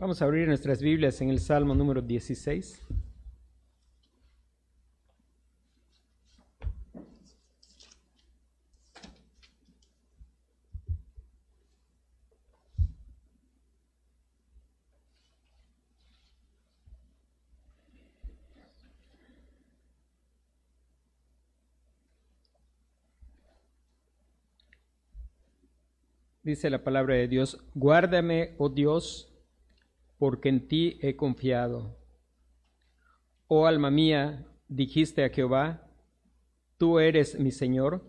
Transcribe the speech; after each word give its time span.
Vamos 0.00 0.22
a 0.22 0.24
abrir 0.24 0.48
nuestras 0.48 0.80
Biblias 0.80 1.20
en 1.20 1.28
el 1.28 1.40
Salmo 1.40 1.74
número 1.74 2.00
16. 2.00 2.80
Dice 26.42 26.70
la 26.70 26.82
palabra 26.82 27.16
de 27.16 27.28
Dios, 27.28 27.62
guárdame, 27.74 28.54
oh 28.56 28.70
Dios, 28.70 29.29
porque 30.20 30.50
en 30.50 30.68
ti 30.68 30.98
he 31.00 31.16
confiado. 31.16 31.96
Oh 33.46 33.66
alma 33.66 33.90
mía, 33.90 34.46
dijiste 34.68 35.24
a 35.24 35.30
Jehová, 35.30 35.90
tú 36.76 36.98
eres 36.98 37.40
mi 37.40 37.50
Señor, 37.50 38.04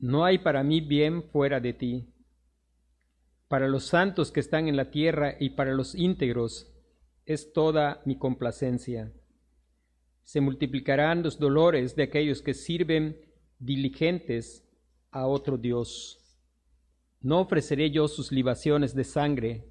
no 0.00 0.24
hay 0.24 0.38
para 0.38 0.64
mí 0.64 0.80
bien 0.80 1.22
fuera 1.22 1.60
de 1.60 1.72
ti. 1.72 2.12
Para 3.46 3.68
los 3.68 3.84
santos 3.84 4.32
que 4.32 4.40
están 4.40 4.66
en 4.66 4.76
la 4.76 4.90
tierra 4.90 5.36
y 5.38 5.50
para 5.50 5.72
los 5.72 5.94
íntegros 5.94 6.72
es 7.26 7.52
toda 7.52 8.02
mi 8.04 8.18
complacencia. 8.18 9.12
Se 10.24 10.40
multiplicarán 10.40 11.22
los 11.22 11.38
dolores 11.38 11.94
de 11.94 12.02
aquellos 12.02 12.42
que 12.42 12.54
sirven 12.54 13.20
diligentes 13.60 14.68
a 15.12 15.28
otro 15.28 15.58
Dios. 15.58 16.18
No 17.20 17.38
ofreceré 17.38 17.92
yo 17.92 18.08
sus 18.08 18.32
libaciones 18.32 18.96
de 18.96 19.04
sangre, 19.04 19.69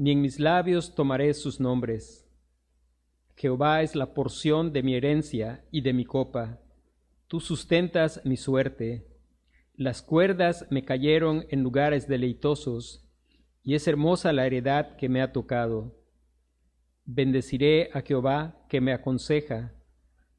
ni 0.00 0.12
en 0.12 0.22
mis 0.22 0.40
labios 0.40 0.94
tomaré 0.94 1.34
sus 1.34 1.60
nombres. 1.60 2.26
Jehová 3.36 3.82
es 3.82 3.94
la 3.94 4.14
porción 4.14 4.72
de 4.72 4.82
mi 4.82 4.94
herencia 4.94 5.62
y 5.70 5.82
de 5.82 5.92
mi 5.92 6.06
copa. 6.06 6.58
Tú 7.26 7.38
sustentas 7.38 8.22
mi 8.24 8.38
suerte. 8.38 9.06
Las 9.74 10.00
cuerdas 10.00 10.66
me 10.70 10.86
cayeron 10.86 11.44
en 11.50 11.62
lugares 11.62 12.08
deleitosos, 12.08 13.06
y 13.62 13.74
es 13.74 13.86
hermosa 13.86 14.32
la 14.32 14.46
heredad 14.46 14.96
que 14.96 15.10
me 15.10 15.20
ha 15.20 15.32
tocado. 15.32 16.02
Bendeciré 17.04 17.90
a 17.92 18.00
Jehová 18.00 18.64
que 18.70 18.80
me 18.80 18.94
aconseja, 18.94 19.74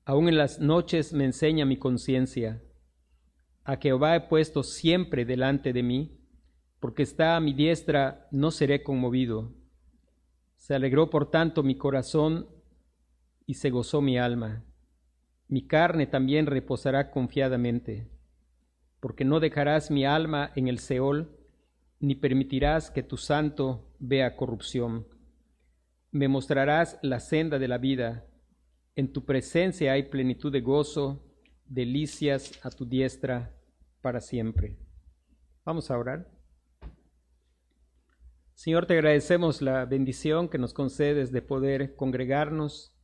aun 0.06 0.28
en 0.28 0.40
las 0.40 0.60
noches 0.60 1.14
me 1.14 1.26
enseña 1.26 1.66
mi 1.66 1.78
conciencia. 1.78 2.64
A 3.64 3.78
Jehová 3.78 4.16
he 4.16 4.22
puesto 4.22 4.64
siempre 4.64 5.24
delante 5.24 5.72
de 5.72 5.84
mí 5.84 6.21
porque 6.82 7.04
está 7.04 7.36
a 7.36 7.40
mi 7.40 7.54
diestra, 7.54 8.28
no 8.32 8.50
seré 8.50 8.82
conmovido. 8.82 9.54
Se 10.56 10.74
alegró 10.74 11.12
por 11.12 11.30
tanto 11.30 11.62
mi 11.62 11.78
corazón 11.78 12.50
y 13.46 13.54
se 13.54 13.70
gozó 13.70 14.02
mi 14.02 14.18
alma. 14.18 14.66
Mi 15.48 15.68
carne 15.68 16.08
también 16.08 16.48
reposará 16.48 17.12
confiadamente, 17.12 18.10
porque 19.00 19.24
no 19.24 19.40
dejarás 19.40 19.92
mi 19.92 20.06
alma 20.06 20.52
en 20.56 20.68
el 20.68 20.80
Seol, 20.80 21.38
ni 22.00 22.16
permitirás 22.16 22.90
que 22.90 23.04
tu 23.04 23.16
santo 23.16 23.94
vea 24.00 24.36
corrupción. 24.36 25.06
Me 26.10 26.28
mostrarás 26.28 26.98
la 27.04 27.20
senda 27.20 27.60
de 27.60 27.68
la 27.68 27.78
vida. 27.78 28.26
En 28.96 29.14
tu 29.14 29.24
presencia 29.24 29.94
hay 29.94 30.10
plenitud 30.10 30.52
de 30.52 30.62
gozo, 30.62 31.24
delicias 31.68 32.60
a 32.66 32.72
tu 32.72 32.88
diestra 32.88 33.56
para 34.02 34.20
siempre. 34.20 34.80
Vamos 35.64 35.92
a 35.92 35.98
orar. 36.00 36.41
Señor, 38.54 38.86
te 38.86 38.94
agradecemos 38.94 39.62
la 39.62 39.86
bendición 39.86 40.50
que 40.50 40.58
nos 40.58 40.74
concedes 40.74 41.32
de 41.32 41.42
poder 41.42 41.96
congregarnos. 41.96 42.96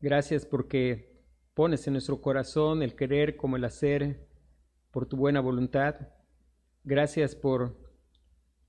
Gracias 0.00 0.44
porque 0.44 1.22
pones 1.54 1.86
en 1.86 1.94
nuestro 1.94 2.20
corazón 2.20 2.82
el 2.82 2.94
querer 2.94 3.36
como 3.36 3.56
el 3.56 3.64
hacer 3.64 4.28
por 4.90 5.06
tu 5.06 5.16
buena 5.16 5.40
voluntad. 5.40 5.96
Gracias 6.84 7.34
por 7.34 7.80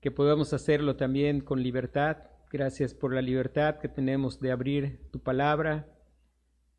que 0.00 0.10
podamos 0.10 0.52
hacerlo 0.52 0.96
también 0.96 1.40
con 1.40 1.62
libertad. 1.62 2.18
Gracias 2.52 2.94
por 2.94 3.14
la 3.14 3.22
libertad 3.22 3.78
que 3.78 3.88
tenemos 3.88 4.38
de 4.40 4.52
abrir 4.52 5.10
tu 5.10 5.20
palabra. 5.20 5.88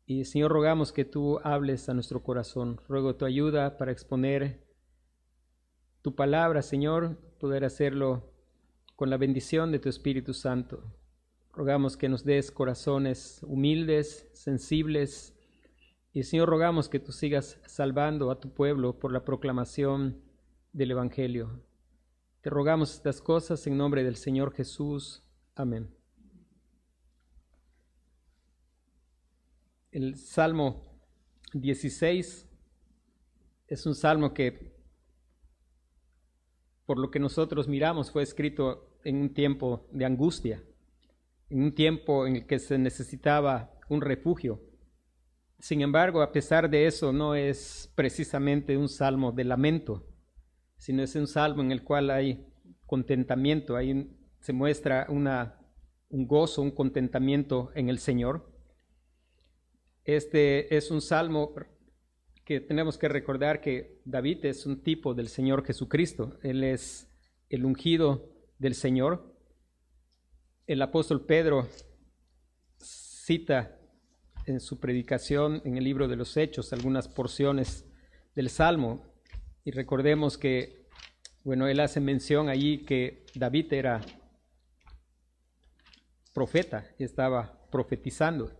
Y 0.06 0.24
Señor, 0.24 0.52
rogamos 0.52 0.92
que 0.92 1.04
tú 1.04 1.40
hables 1.44 1.88
a 1.88 1.94
nuestro 1.94 2.22
corazón. 2.22 2.80
Ruego 2.88 3.16
tu 3.16 3.24
ayuda 3.24 3.76
para 3.76 3.92
exponer 3.92 4.64
tu 6.02 6.14
palabra, 6.14 6.62
Señor, 6.62 7.18
poder 7.40 7.64
hacerlo 7.64 8.32
con 8.96 9.10
la 9.10 9.18
bendición 9.18 9.70
de 9.70 9.78
tu 9.78 9.90
Espíritu 9.90 10.32
Santo. 10.32 10.82
Rogamos 11.52 11.96
que 11.96 12.08
nos 12.08 12.24
des 12.24 12.50
corazones 12.50 13.40
humildes, 13.42 14.28
sensibles, 14.32 15.34
y 16.12 16.22
Señor, 16.22 16.48
rogamos 16.48 16.88
que 16.88 16.98
tú 16.98 17.12
sigas 17.12 17.60
salvando 17.66 18.30
a 18.30 18.40
tu 18.40 18.50
pueblo 18.54 18.98
por 18.98 19.12
la 19.12 19.22
proclamación 19.22 20.22
del 20.72 20.92
Evangelio. 20.92 21.62
Te 22.40 22.48
rogamos 22.48 22.94
estas 22.94 23.20
cosas 23.20 23.66
en 23.66 23.76
nombre 23.76 24.02
del 24.02 24.16
Señor 24.16 24.54
Jesús. 24.54 25.22
Amén. 25.54 25.94
El 29.90 30.16
Salmo 30.16 30.82
16 31.52 32.48
es 33.66 33.86
un 33.86 33.94
salmo 33.94 34.32
que 34.32 34.75
por 36.86 36.98
lo 36.98 37.10
que 37.10 37.18
nosotros 37.18 37.68
miramos, 37.68 38.10
fue 38.10 38.22
escrito 38.22 38.96
en 39.04 39.16
un 39.16 39.34
tiempo 39.34 39.86
de 39.92 40.04
angustia, 40.04 40.62
en 41.50 41.64
un 41.64 41.74
tiempo 41.74 42.26
en 42.26 42.36
el 42.36 42.46
que 42.46 42.58
se 42.58 42.78
necesitaba 42.78 43.72
un 43.88 44.00
refugio. 44.00 44.60
Sin 45.58 45.80
embargo, 45.80 46.22
a 46.22 46.32
pesar 46.32 46.70
de 46.70 46.86
eso, 46.86 47.12
no 47.12 47.34
es 47.34 47.92
precisamente 47.94 48.76
un 48.76 48.88
salmo 48.88 49.32
de 49.32 49.44
lamento, 49.44 50.06
sino 50.76 51.02
es 51.02 51.14
un 51.16 51.26
salmo 51.26 51.62
en 51.62 51.72
el 51.72 51.82
cual 51.82 52.10
hay 52.10 52.46
contentamiento, 52.86 53.76
ahí 53.76 54.16
se 54.38 54.52
muestra 54.52 55.06
un 55.08 56.26
gozo, 56.26 56.62
un 56.62 56.70
contentamiento 56.70 57.72
en 57.74 57.88
el 57.88 57.98
Señor. 57.98 58.52
Este 60.04 60.76
es 60.76 60.92
un 60.92 61.00
salmo 61.00 61.52
que 62.46 62.60
tenemos 62.60 62.96
que 62.96 63.08
recordar 63.08 63.60
que 63.60 64.00
David 64.04 64.44
es 64.44 64.66
un 64.66 64.80
tipo 64.80 65.14
del 65.14 65.26
Señor 65.26 65.66
Jesucristo. 65.66 66.38
Él 66.44 66.62
es 66.62 67.08
el 67.50 67.64
ungido 67.64 68.32
del 68.60 68.76
Señor. 68.76 69.36
El 70.68 70.80
apóstol 70.80 71.26
Pedro 71.26 71.68
cita 72.78 73.76
en 74.46 74.60
su 74.60 74.78
predicación 74.78 75.60
en 75.64 75.76
el 75.76 75.82
libro 75.82 76.06
de 76.06 76.14
los 76.14 76.36
Hechos 76.36 76.72
algunas 76.72 77.08
porciones 77.08 77.84
del 78.36 78.48
Salmo. 78.48 79.04
Y 79.64 79.72
recordemos 79.72 80.38
que, 80.38 80.86
bueno, 81.42 81.66
él 81.66 81.80
hace 81.80 81.98
mención 81.98 82.48
allí 82.48 82.84
que 82.84 83.26
David 83.34 83.72
era 83.72 84.00
profeta 86.32 86.86
estaba 87.00 87.66
profetizando. 87.72 88.52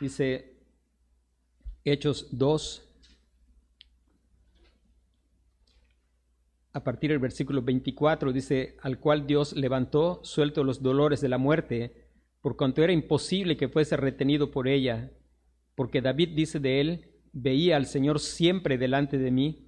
Dice 0.00 0.56
Hechos 1.84 2.28
2, 2.30 2.88
a 6.72 6.84
partir 6.84 7.10
del 7.10 7.18
versículo 7.18 7.62
24, 7.62 8.32
dice, 8.32 8.76
al 8.80 8.98
cual 8.98 9.26
Dios 9.26 9.54
levantó, 9.54 10.20
suelto 10.24 10.64
los 10.64 10.82
dolores 10.82 11.20
de 11.20 11.28
la 11.28 11.38
muerte, 11.38 12.08
por 12.40 12.56
cuanto 12.56 12.82
era 12.82 12.92
imposible 12.92 13.56
que 13.56 13.68
fuese 13.68 13.96
retenido 13.96 14.50
por 14.50 14.68
ella, 14.68 15.12
porque 15.74 16.00
David 16.00 16.30
dice 16.34 16.60
de 16.60 16.80
él, 16.80 17.08
veía 17.32 17.76
al 17.76 17.86
Señor 17.86 18.20
siempre 18.20 18.78
delante 18.78 19.18
de 19.18 19.30
mí, 19.30 19.66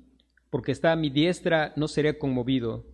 porque 0.51 0.73
está 0.73 0.93
a 0.93 0.97
mi 0.97 1.11
diestra, 1.11 1.73
no 1.77 1.89
seré 1.89 2.17
conmovido, 2.19 2.87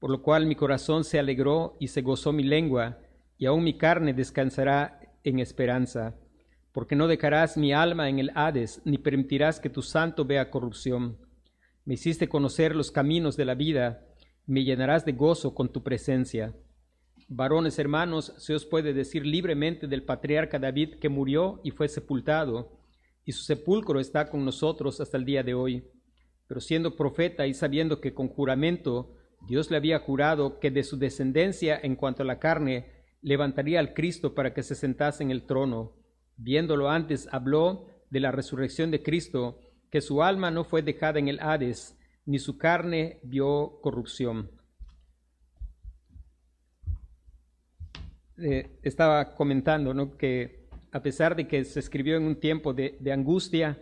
por 0.00 0.10
lo 0.10 0.22
cual 0.22 0.46
mi 0.46 0.56
corazón 0.56 1.04
se 1.04 1.18
alegró 1.18 1.76
y 1.78 1.88
se 1.88 2.02
gozó 2.02 2.32
mi 2.32 2.42
lengua, 2.42 2.98
y 3.38 3.46
aún 3.46 3.62
mi 3.62 3.78
carne 3.78 4.14
descansará 4.14 5.00
en 5.22 5.38
esperanza, 5.38 6.16
porque 6.72 6.96
no 6.96 7.06
dejarás 7.06 7.56
mi 7.56 7.72
alma 7.72 8.08
en 8.08 8.18
el 8.18 8.32
Hades, 8.34 8.82
ni 8.84 8.98
permitirás 8.98 9.60
que 9.60 9.70
tu 9.70 9.80
santo 9.80 10.24
vea 10.24 10.50
corrupción 10.50 11.23
me 11.84 11.94
hiciste 11.94 12.28
conocer 12.28 12.74
los 12.74 12.90
caminos 12.90 13.36
de 13.36 13.44
la 13.44 13.54
vida, 13.54 14.06
me 14.46 14.64
llenarás 14.64 15.04
de 15.04 15.12
gozo 15.12 15.54
con 15.54 15.70
tu 15.70 15.82
presencia. 15.82 16.54
Varones 17.28 17.78
hermanos, 17.78 18.34
se 18.38 18.54
os 18.54 18.66
puede 18.66 18.92
decir 18.92 19.24
libremente 19.26 19.86
del 19.86 20.02
patriarca 20.02 20.58
David 20.58 20.96
que 21.00 21.08
murió 21.08 21.60
y 21.64 21.70
fue 21.70 21.88
sepultado, 21.88 22.78
y 23.24 23.32
su 23.32 23.42
sepulcro 23.44 24.00
está 24.00 24.28
con 24.28 24.44
nosotros 24.44 25.00
hasta 25.00 25.16
el 25.16 25.24
día 25.24 25.42
de 25.42 25.54
hoy. 25.54 25.84
Pero 26.46 26.60
siendo 26.60 26.96
profeta 26.96 27.46
y 27.46 27.54
sabiendo 27.54 28.00
que 28.00 28.12
con 28.12 28.28
juramento 28.28 29.14
Dios 29.46 29.70
le 29.70 29.78
había 29.78 29.98
jurado 29.98 30.60
que 30.60 30.70
de 30.70 30.82
su 30.84 30.98
descendencia 30.98 31.78
en 31.82 31.96
cuanto 31.96 32.22
a 32.22 32.26
la 32.26 32.38
carne 32.38 32.86
levantaría 33.22 33.80
al 33.80 33.94
Cristo 33.94 34.34
para 34.34 34.52
que 34.52 34.62
se 34.62 34.74
sentase 34.74 35.22
en 35.22 35.30
el 35.30 35.44
trono, 35.44 35.92
viéndolo 36.36 36.90
antes 36.90 37.28
habló 37.32 37.86
de 38.10 38.20
la 38.20 38.30
resurrección 38.30 38.90
de 38.90 39.02
Cristo, 39.02 39.58
que 39.94 40.00
su 40.00 40.24
alma 40.24 40.50
no 40.50 40.64
fue 40.64 40.82
dejada 40.82 41.20
en 41.20 41.28
el 41.28 41.38
Hades, 41.38 41.96
ni 42.26 42.40
su 42.40 42.58
carne 42.58 43.20
vio 43.22 43.78
corrupción. 43.80 44.50
eh, 48.38 48.80
estaba 48.82 49.36
comentando 49.36 49.94
¿no? 49.94 50.16
que 50.16 50.66
a 50.90 51.00
pesar 51.00 51.36
de 51.36 51.46
que 51.46 51.64
se 51.64 51.78
escribió 51.78 52.16
en 52.16 52.24
un 52.24 52.40
tiempo 52.40 52.74
de, 52.74 52.96
de 52.98 53.12
angustia 53.12 53.80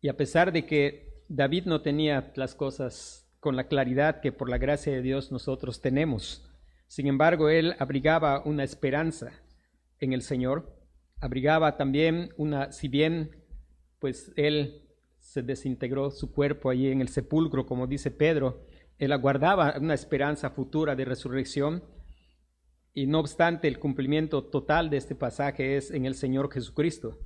y 0.00 0.06
a 0.06 0.16
pesar 0.16 0.52
de 0.52 0.64
que 0.64 1.24
David 1.28 1.64
no 1.64 1.82
tenía 1.82 2.32
las 2.36 2.54
cosas 2.54 3.28
con 3.40 3.56
la 3.56 3.66
claridad 3.66 4.20
que 4.20 4.30
por 4.30 4.48
la 4.48 4.58
gracia 4.58 4.92
de 4.92 5.02
Dios 5.02 5.32
nosotros 5.32 5.80
tenemos, 5.80 6.48
sin 6.86 7.08
embargo, 7.08 7.48
él 7.48 7.74
abrigaba 7.80 8.40
una 8.44 8.62
esperanza 8.62 9.32
en 9.98 10.12
el 10.12 10.22
Señor, 10.22 10.78
abrigaba 11.18 11.76
también 11.76 12.32
una, 12.36 12.70
si 12.70 12.86
bien 12.86 13.44
pues 13.98 14.30
él 14.36 14.84
se 15.38 15.42
desintegró 15.44 16.10
su 16.10 16.32
cuerpo 16.32 16.68
allí 16.68 16.88
en 16.88 17.00
el 17.00 17.08
sepulcro, 17.08 17.64
como 17.64 17.86
dice 17.86 18.10
Pedro, 18.10 18.66
él 18.98 19.12
aguardaba 19.12 19.76
una 19.80 19.94
esperanza 19.94 20.50
futura 20.50 20.96
de 20.96 21.04
resurrección, 21.04 21.84
y 22.92 23.06
no 23.06 23.20
obstante 23.20 23.68
el 23.68 23.78
cumplimiento 23.78 24.42
total 24.42 24.90
de 24.90 24.96
este 24.96 25.14
pasaje 25.14 25.76
es 25.76 25.92
en 25.92 26.06
el 26.06 26.16
Señor 26.16 26.52
Jesucristo. 26.52 27.20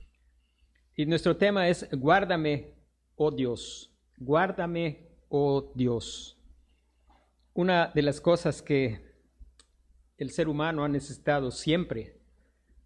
Y 0.94 1.06
nuestro 1.06 1.38
tema 1.38 1.68
es, 1.68 1.88
guárdame, 1.92 2.74
oh 3.16 3.30
Dios, 3.30 3.96
guárdame, 4.18 5.08
oh 5.30 5.72
Dios. 5.74 6.38
Una 7.54 7.90
de 7.94 8.02
las 8.02 8.20
cosas 8.20 8.60
que 8.60 9.00
el 10.18 10.30
ser 10.30 10.48
humano 10.48 10.84
ha 10.84 10.88
necesitado 10.88 11.50
siempre 11.50 12.20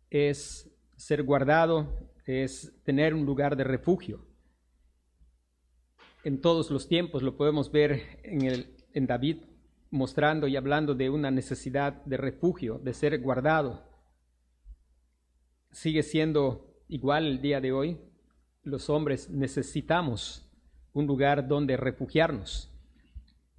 es 0.08 0.70
ser 0.96 1.24
guardado, 1.24 2.12
es 2.24 2.72
tener 2.84 3.12
un 3.12 3.26
lugar 3.26 3.56
de 3.56 3.64
refugio. 3.64 4.25
En 6.26 6.40
todos 6.40 6.72
los 6.72 6.88
tiempos 6.88 7.22
lo 7.22 7.36
podemos 7.36 7.70
ver 7.70 8.18
en, 8.24 9.06
David 9.06 9.44
mostrando 9.92 10.48
y 10.48 10.56
hablando 10.56 10.96
de 10.96 11.08
una 11.08 11.30
necesidad 11.30 12.04
de 12.04 12.16
refugio, 12.16 12.80
de 12.82 12.94
ser 12.94 13.20
guardado. 13.20 13.84
Sigue 15.70 16.02
siendo 16.02 16.82
igual 16.88 17.28
el 17.28 17.40
día 17.40 17.60
de 17.60 17.70
hoy. 17.70 18.00
Los 18.64 18.90
hombres 18.90 19.30
necesitamos 19.30 20.50
un 20.92 21.06
lugar 21.06 21.46
donde 21.46 21.76
refugiarnos. 21.76 22.76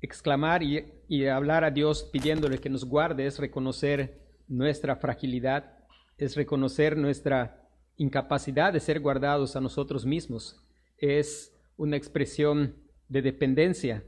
Exclamar 0.01 0.61
y 0.61 1.25
hablar 1.25 1.63
a 1.63 1.71
Dios 1.71 2.03
pidiéndole 2.11 2.57
que 2.57 2.69
nos 2.69 2.83
guarde 2.83 3.27
es 3.27 3.39
reconocer 3.39 4.27
nuestra 4.49 4.97
fragilidad, 4.97 5.85
es 6.17 6.35
reconocer 6.35 6.97
nuestra 6.97 7.65
incapacidad 7.95 8.73
de 8.73 8.81
ser 8.81 8.99
guardados 8.99 9.55
a 9.55 9.61
nosotros 9.61 10.05
mismos, 10.05 10.61
es 10.97 11.56
una 11.77 11.95
expresión 11.95 12.75
de 13.07 13.21
dependencia 13.21 14.03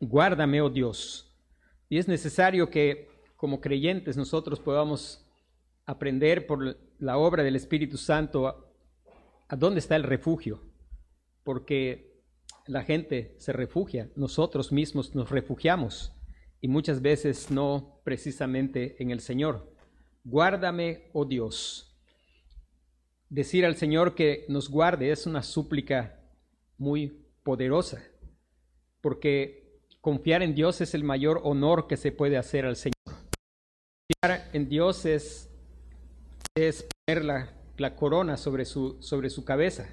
Guárdame, 0.00 0.62
oh 0.62 0.70
Dios. 0.70 1.30
Y 1.90 1.98
es 1.98 2.08
necesario 2.08 2.70
que 2.70 3.10
como 3.36 3.60
creyentes 3.60 4.16
nosotros 4.16 4.58
podamos 4.58 5.26
aprender 5.84 6.46
por 6.46 6.78
la 6.98 7.18
obra 7.18 7.42
del 7.42 7.56
Espíritu 7.56 7.98
Santo 7.98 8.48
a, 8.48 9.56
dónde 9.56 9.80
está 9.80 9.96
el 9.96 10.04
refugio, 10.04 10.62
porque 11.44 12.22
la 12.66 12.82
gente 12.82 13.34
se 13.38 13.52
refugia, 13.52 14.10
nosotros 14.16 14.72
mismos 14.72 15.14
nos 15.14 15.28
refugiamos 15.28 16.14
y 16.62 16.68
muchas 16.68 17.02
veces 17.02 17.50
no 17.50 18.00
precisamente 18.02 19.02
en 19.02 19.10
el 19.10 19.20
Señor. 19.20 19.70
Guárdame, 20.24 21.10
oh 21.12 21.26
Dios. 21.26 21.94
Decir 23.28 23.66
al 23.66 23.76
Señor 23.76 24.14
que 24.14 24.46
nos 24.48 24.70
guarde 24.70 25.10
es 25.10 25.26
una 25.26 25.42
súplica 25.42 26.19
muy 26.80 27.24
poderosa, 27.44 28.02
porque 29.00 29.60
Confiar 30.00 30.42
en 30.42 30.54
Dios 30.54 30.80
es 30.80 30.94
el 30.94 31.04
mayor 31.04 31.42
honor 31.44 31.86
que 31.86 31.98
se 31.98 32.10
puede 32.10 32.38
hacer 32.38 32.64
al 32.64 32.76
Señor. 32.76 32.94
Confiar 33.04 34.48
en 34.54 34.66
Dios 34.66 35.04
es, 35.04 35.50
es 36.54 36.86
poner 37.04 37.24
la, 37.24 37.52
la 37.76 37.96
corona 37.96 38.38
sobre 38.38 38.64
su, 38.64 38.96
sobre 39.02 39.28
su 39.28 39.44
cabeza. 39.44 39.90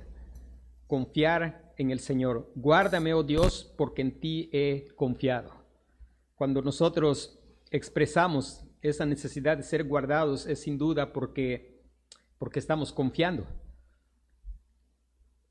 Confiar 0.87 1.73
en 1.75 1.91
el 1.91 1.99
Señor. 1.99 2.49
Guárdame, 2.55 3.13
oh 3.13 3.23
Dios, 3.23 3.73
porque 3.77 4.01
en 4.01 4.17
ti 4.21 4.49
he 4.53 4.87
confiado. 4.95 5.51
Cuando 6.35 6.61
nosotros 6.61 7.37
expresamos 7.69 8.63
esa 8.81 9.05
necesidad 9.05 9.57
de 9.57 9.63
ser 9.63 9.83
guardados 9.83 10.45
es 10.45 10.61
sin 10.61 10.77
duda 10.77 11.11
porque, 11.11 11.81
porque 12.39 12.59
estamos 12.59 12.93
confiando. 12.93 13.45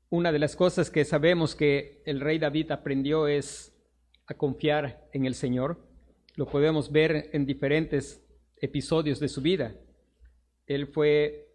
Una 0.09 0.31
de 0.31 0.39
las 0.39 0.55
cosas 0.55 0.89
que 0.89 1.03
sabemos 1.03 1.53
que 1.53 2.01
el 2.05 2.21
rey 2.21 2.39
David 2.39 2.71
aprendió 2.71 3.27
es 3.27 3.77
a 4.25 4.35
confiar 4.35 5.09
en 5.11 5.25
el 5.25 5.35
Señor. 5.35 5.85
Lo 6.35 6.45
podemos 6.45 6.93
ver 6.93 7.29
en 7.33 7.45
diferentes 7.45 8.25
episodios 8.55 9.19
de 9.19 9.27
su 9.27 9.41
vida. 9.41 9.75
Él 10.65 10.87
fue 10.87 11.49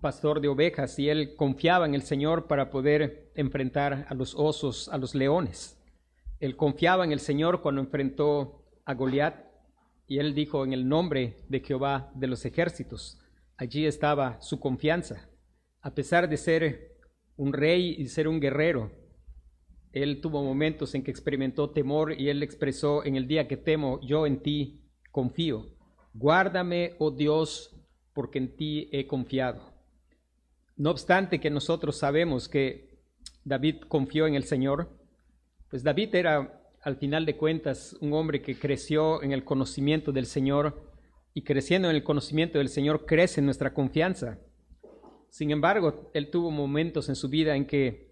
pastor 0.00 0.40
de 0.40 0.48
ovejas 0.48 0.98
y 0.98 1.08
él 1.08 1.36
confiaba 1.36 1.86
en 1.86 1.94
el 1.94 2.02
Señor 2.02 2.48
para 2.48 2.70
poder 2.70 3.30
enfrentar 3.36 4.06
a 4.08 4.14
los 4.14 4.34
osos, 4.34 4.88
a 4.88 4.98
los 4.98 5.14
leones. 5.14 5.78
Él 6.40 6.56
confiaba 6.56 7.04
en 7.04 7.12
el 7.12 7.20
Señor 7.20 7.62
cuando 7.62 7.80
enfrentó 7.80 8.64
a 8.84 8.94
Goliat 8.94 9.36
y 10.08 10.18
él 10.18 10.34
dijo 10.34 10.64
en 10.64 10.72
el 10.72 10.88
nombre 10.88 11.36
de 11.48 11.60
Jehová 11.60 12.10
de 12.16 12.26
los 12.26 12.44
ejércitos. 12.44 13.20
Allí 13.56 13.86
estaba 13.86 14.40
su 14.40 14.58
confianza. 14.58 15.28
A 15.80 15.94
pesar 15.94 16.28
de 16.28 16.36
ser 16.36 16.87
un 17.38 17.54
rey 17.54 17.94
y 17.96 18.06
ser 18.08 18.28
un 18.28 18.40
guerrero, 18.40 18.90
él 19.92 20.20
tuvo 20.20 20.44
momentos 20.44 20.94
en 20.94 21.02
que 21.02 21.10
experimentó 21.10 21.70
temor 21.70 22.12
y 22.20 22.28
él 22.28 22.42
expresó, 22.42 23.04
en 23.04 23.16
el 23.16 23.26
día 23.26 23.48
que 23.48 23.56
temo, 23.56 24.00
yo 24.02 24.26
en 24.26 24.42
ti 24.42 24.82
confío. 25.10 25.66
Guárdame, 26.12 26.94
oh 26.98 27.10
Dios, 27.10 27.74
porque 28.12 28.38
en 28.38 28.56
ti 28.56 28.88
he 28.92 29.06
confiado. 29.06 29.72
No 30.76 30.90
obstante 30.90 31.40
que 31.40 31.48
nosotros 31.48 31.96
sabemos 31.96 32.48
que 32.48 32.98
David 33.44 33.82
confió 33.88 34.26
en 34.26 34.34
el 34.34 34.44
Señor, 34.44 34.90
pues 35.70 35.82
David 35.82 36.14
era, 36.14 36.60
al 36.82 36.96
final 36.96 37.24
de 37.24 37.36
cuentas, 37.36 37.96
un 38.00 38.12
hombre 38.12 38.42
que 38.42 38.58
creció 38.58 39.22
en 39.22 39.32
el 39.32 39.44
conocimiento 39.44 40.12
del 40.12 40.26
Señor 40.26 40.92
y 41.34 41.42
creciendo 41.42 41.88
en 41.88 41.96
el 41.96 42.02
conocimiento 42.02 42.58
del 42.58 42.68
Señor 42.68 43.06
crece 43.06 43.40
nuestra 43.42 43.72
confianza. 43.72 44.38
Sin 45.30 45.50
embargo, 45.50 46.10
él 46.14 46.30
tuvo 46.30 46.50
momentos 46.50 47.08
en 47.08 47.16
su 47.16 47.28
vida 47.28 47.54
en 47.56 47.66
que 47.66 48.08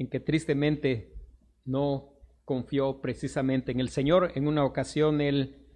en 0.00 0.08
que 0.08 0.18
tristemente 0.18 1.12
no 1.66 2.14
confió 2.46 3.02
precisamente 3.02 3.70
en 3.70 3.80
el 3.80 3.90
Señor. 3.90 4.32
En 4.34 4.48
una 4.48 4.64
ocasión 4.64 5.20
él 5.20 5.66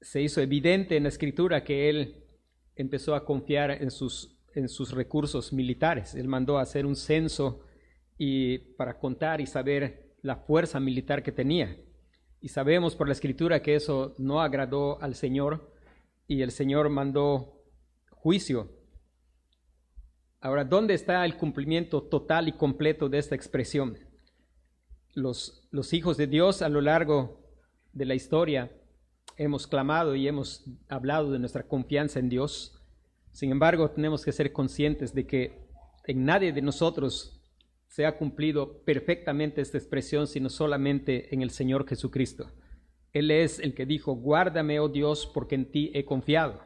se 0.00 0.20
hizo 0.20 0.40
evidente 0.40 0.96
en 0.96 1.04
la 1.04 1.08
escritura 1.08 1.62
que 1.62 1.88
él 1.88 2.24
empezó 2.74 3.14
a 3.14 3.24
confiar 3.24 3.70
en 3.70 3.92
sus, 3.92 4.36
en 4.56 4.68
sus 4.68 4.90
recursos 4.90 5.52
militares. 5.52 6.16
Él 6.16 6.26
mandó 6.26 6.58
a 6.58 6.62
hacer 6.62 6.84
un 6.84 6.96
censo 6.96 7.60
y 8.18 8.58
para 8.58 8.98
contar 8.98 9.40
y 9.40 9.46
saber 9.46 10.16
la 10.20 10.34
fuerza 10.34 10.80
militar 10.80 11.22
que 11.22 11.30
tenía. 11.30 11.76
Y 12.40 12.48
sabemos 12.48 12.96
por 12.96 13.06
la 13.06 13.12
escritura 13.12 13.62
que 13.62 13.76
eso 13.76 14.16
no 14.18 14.42
agradó 14.42 15.00
al 15.00 15.14
Señor 15.14 15.72
y 16.26 16.42
el 16.42 16.50
Señor 16.50 16.88
mandó 16.88 17.62
juicio 18.10 18.73
Ahora, 20.44 20.62
¿dónde 20.62 20.92
está 20.92 21.24
el 21.24 21.38
cumplimiento 21.38 22.02
total 22.02 22.48
y 22.48 22.52
completo 22.52 23.08
de 23.08 23.16
esta 23.16 23.34
expresión? 23.34 23.96
Los, 25.14 25.66
los 25.70 25.94
hijos 25.94 26.18
de 26.18 26.26
Dios 26.26 26.60
a 26.60 26.68
lo 26.68 26.82
largo 26.82 27.40
de 27.94 28.04
la 28.04 28.14
historia 28.14 28.70
hemos 29.38 29.66
clamado 29.66 30.14
y 30.14 30.28
hemos 30.28 30.66
hablado 30.90 31.32
de 31.32 31.38
nuestra 31.38 31.66
confianza 31.66 32.18
en 32.18 32.28
Dios. 32.28 32.78
Sin 33.32 33.52
embargo, 33.52 33.90
tenemos 33.90 34.22
que 34.22 34.32
ser 34.32 34.52
conscientes 34.52 35.14
de 35.14 35.26
que 35.26 35.66
en 36.06 36.26
nadie 36.26 36.52
de 36.52 36.60
nosotros 36.60 37.40
se 37.88 38.04
ha 38.04 38.18
cumplido 38.18 38.84
perfectamente 38.84 39.62
esta 39.62 39.78
expresión, 39.78 40.26
sino 40.26 40.50
solamente 40.50 41.34
en 41.34 41.40
el 41.40 41.48
Señor 41.48 41.88
Jesucristo. 41.88 42.50
Él 43.14 43.30
es 43.30 43.60
el 43.60 43.72
que 43.72 43.86
dijo, 43.86 44.12
guárdame, 44.12 44.78
oh 44.78 44.90
Dios, 44.90 45.26
porque 45.32 45.54
en 45.54 45.70
ti 45.70 45.90
he 45.94 46.04
confiado. 46.04 46.60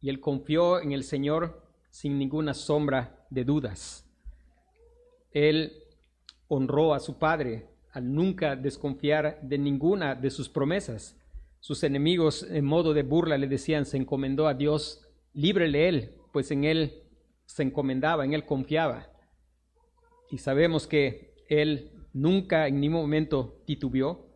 Y 0.00 0.08
él 0.08 0.18
confió 0.18 0.80
en 0.80 0.92
el 0.92 1.04
Señor 1.04 1.62
sin 1.92 2.18
ninguna 2.18 2.54
sombra 2.54 3.26
de 3.28 3.44
dudas. 3.44 4.04
Él 5.30 5.74
honró 6.48 6.94
a 6.94 7.00
su 7.00 7.18
padre 7.18 7.68
al 7.92 8.14
nunca 8.14 8.56
desconfiar 8.56 9.38
de 9.42 9.58
ninguna 9.58 10.14
de 10.14 10.30
sus 10.30 10.48
promesas. 10.48 11.20
Sus 11.60 11.84
enemigos 11.84 12.44
en 12.50 12.64
modo 12.64 12.94
de 12.94 13.02
burla 13.02 13.36
le 13.36 13.46
decían, 13.46 13.84
se 13.84 13.98
encomendó 13.98 14.48
a 14.48 14.54
Dios, 14.54 15.06
líbrele 15.34 15.88
él, 15.88 16.14
pues 16.32 16.50
en 16.50 16.64
él 16.64 17.02
se 17.44 17.62
encomendaba, 17.62 18.24
en 18.24 18.32
él 18.32 18.46
confiaba. 18.46 19.10
Y 20.30 20.38
sabemos 20.38 20.86
que 20.86 21.34
él 21.50 21.90
nunca 22.14 22.68
en 22.68 22.80
ningún 22.80 23.02
momento 23.02 23.60
titubeó. 23.66 24.30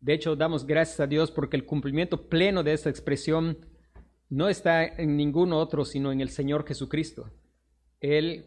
De 0.00 0.14
hecho, 0.14 0.36
damos 0.36 0.66
gracias 0.66 1.00
a 1.00 1.08
Dios 1.08 1.32
porque 1.32 1.56
el 1.56 1.66
cumplimiento 1.66 2.28
pleno 2.28 2.62
de 2.62 2.74
esta 2.74 2.90
expresión 2.90 3.58
no 4.32 4.48
está 4.48 4.86
en 4.86 5.14
ningún 5.14 5.52
otro 5.52 5.84
sino 5.84 6.10
en 6.10 6.22
el 6.22 6.30
Señor 6.30 6.66
Jesucristo. 6.66 7.30
Él 8.00 8.46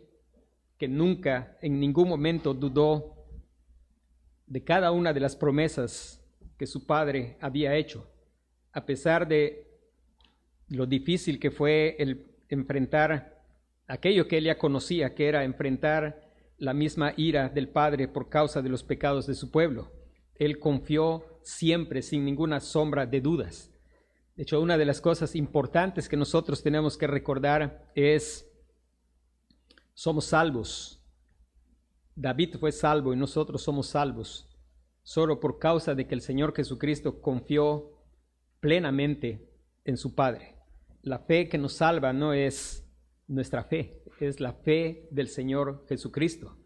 que 0.80 0.88
nunca 0.88 1.60
en 1.62 1.80
ningún 1.80 2.10
momento 2.10 2.56
dudó 2.56 3.28
de 4.48 4.64
cada 4.64 4.92
una 4.92 5.14
de 5.14 5.20
las 5.20 5.36
promesas 5.36 6.26
que 6.58 6.66
su 6.66 6.88
Padre 6.88 7.38
había 7.40 7.76
hecho, 7.76 8.10
a 8.72 8.84
pesar 8.84 9.28
de 9.28 9.68
lo 10.70 10.88
difícil 10.88 11.40
que 11.40 11.52
fue 11.52 11.96
el 12.00 12.32
enfrentar 12.50 13.44
aquello 13.86 14.28
que 14.28 14.40
él 14.40 14.46
ya 14.46 14.58
conocía, 14.58 15.14
que 15.14 15.28
era 15.28 15.44
enfrentar 15.44 16.32
la 16.58 16.74
misma 16.74 17.14
ira 17.16 17.48
del 17.48 17.70
Padre 17.70 18.08
por 18.08 18.30
causa 18.30 18.64
de 18.64 18.70
los 18.70 18.84
pecados 18.84 19.28
de 19.28 19.36
su 19.36 19.52
pueblo. 19.52 19.92
Él 20.34 20.58
confió 20.58 21.40
siempre, 21.44 22.02
sin 22.02 22.26
ninguna 22.26 22.60
sombra 22.60 23.06
de 23.06 23.22
dudas. 23.22 23.72
De 24.36 24.44
hecho, 24.44 24.62
una 24.62 24.78
de 24.78 24.86
las 24.86 25.00
cosas 25.00 25.36
importantes 25.36 26.10
que 26.10 26.18
nosotros 26.18 26.62
tenemos 26.62 26.98
que 26.98 27.08
recordar 27.08 27.90
es, 27.96 28.46
somos 29.94 30.26
salvos. 30.26 31.02
David 32.16 32.58
fue 32.60 32.72
salvo 32.72 33.14
y 33.14 33.18
nosotros 33.18 33.62
somos 33.62 33.88
salvos 33.88 34.50
solo 35.06 35.40
por 35.40 35.60
causa 35.60 35.94
de 35.94 36.08
que 36.08 36.16
el 36.16 36.22
Señor 36.22 36.54
Jesucristo 36.56 37.22
confió 37.22 37.92
plenamente 38.60 39.48
en 39.86 39.98
su 39.98 40.16
Padre. 40.16 40.56
La 41.04 41.20
fe 41.20 41.48
que 41.48 41.60
nos 41.60 41.74
salva 41.74 42.12
no 42.12 42.34
es 42.34 42.84
nuestra 43.28 43.64
fe, 43.64 44.02
es 44.20 44.40
la 44.40 44.54
fe 44.54 45.08
del 45.12 45.28
Señor 45.28 45.86
Jesucristo. 45.88 46.58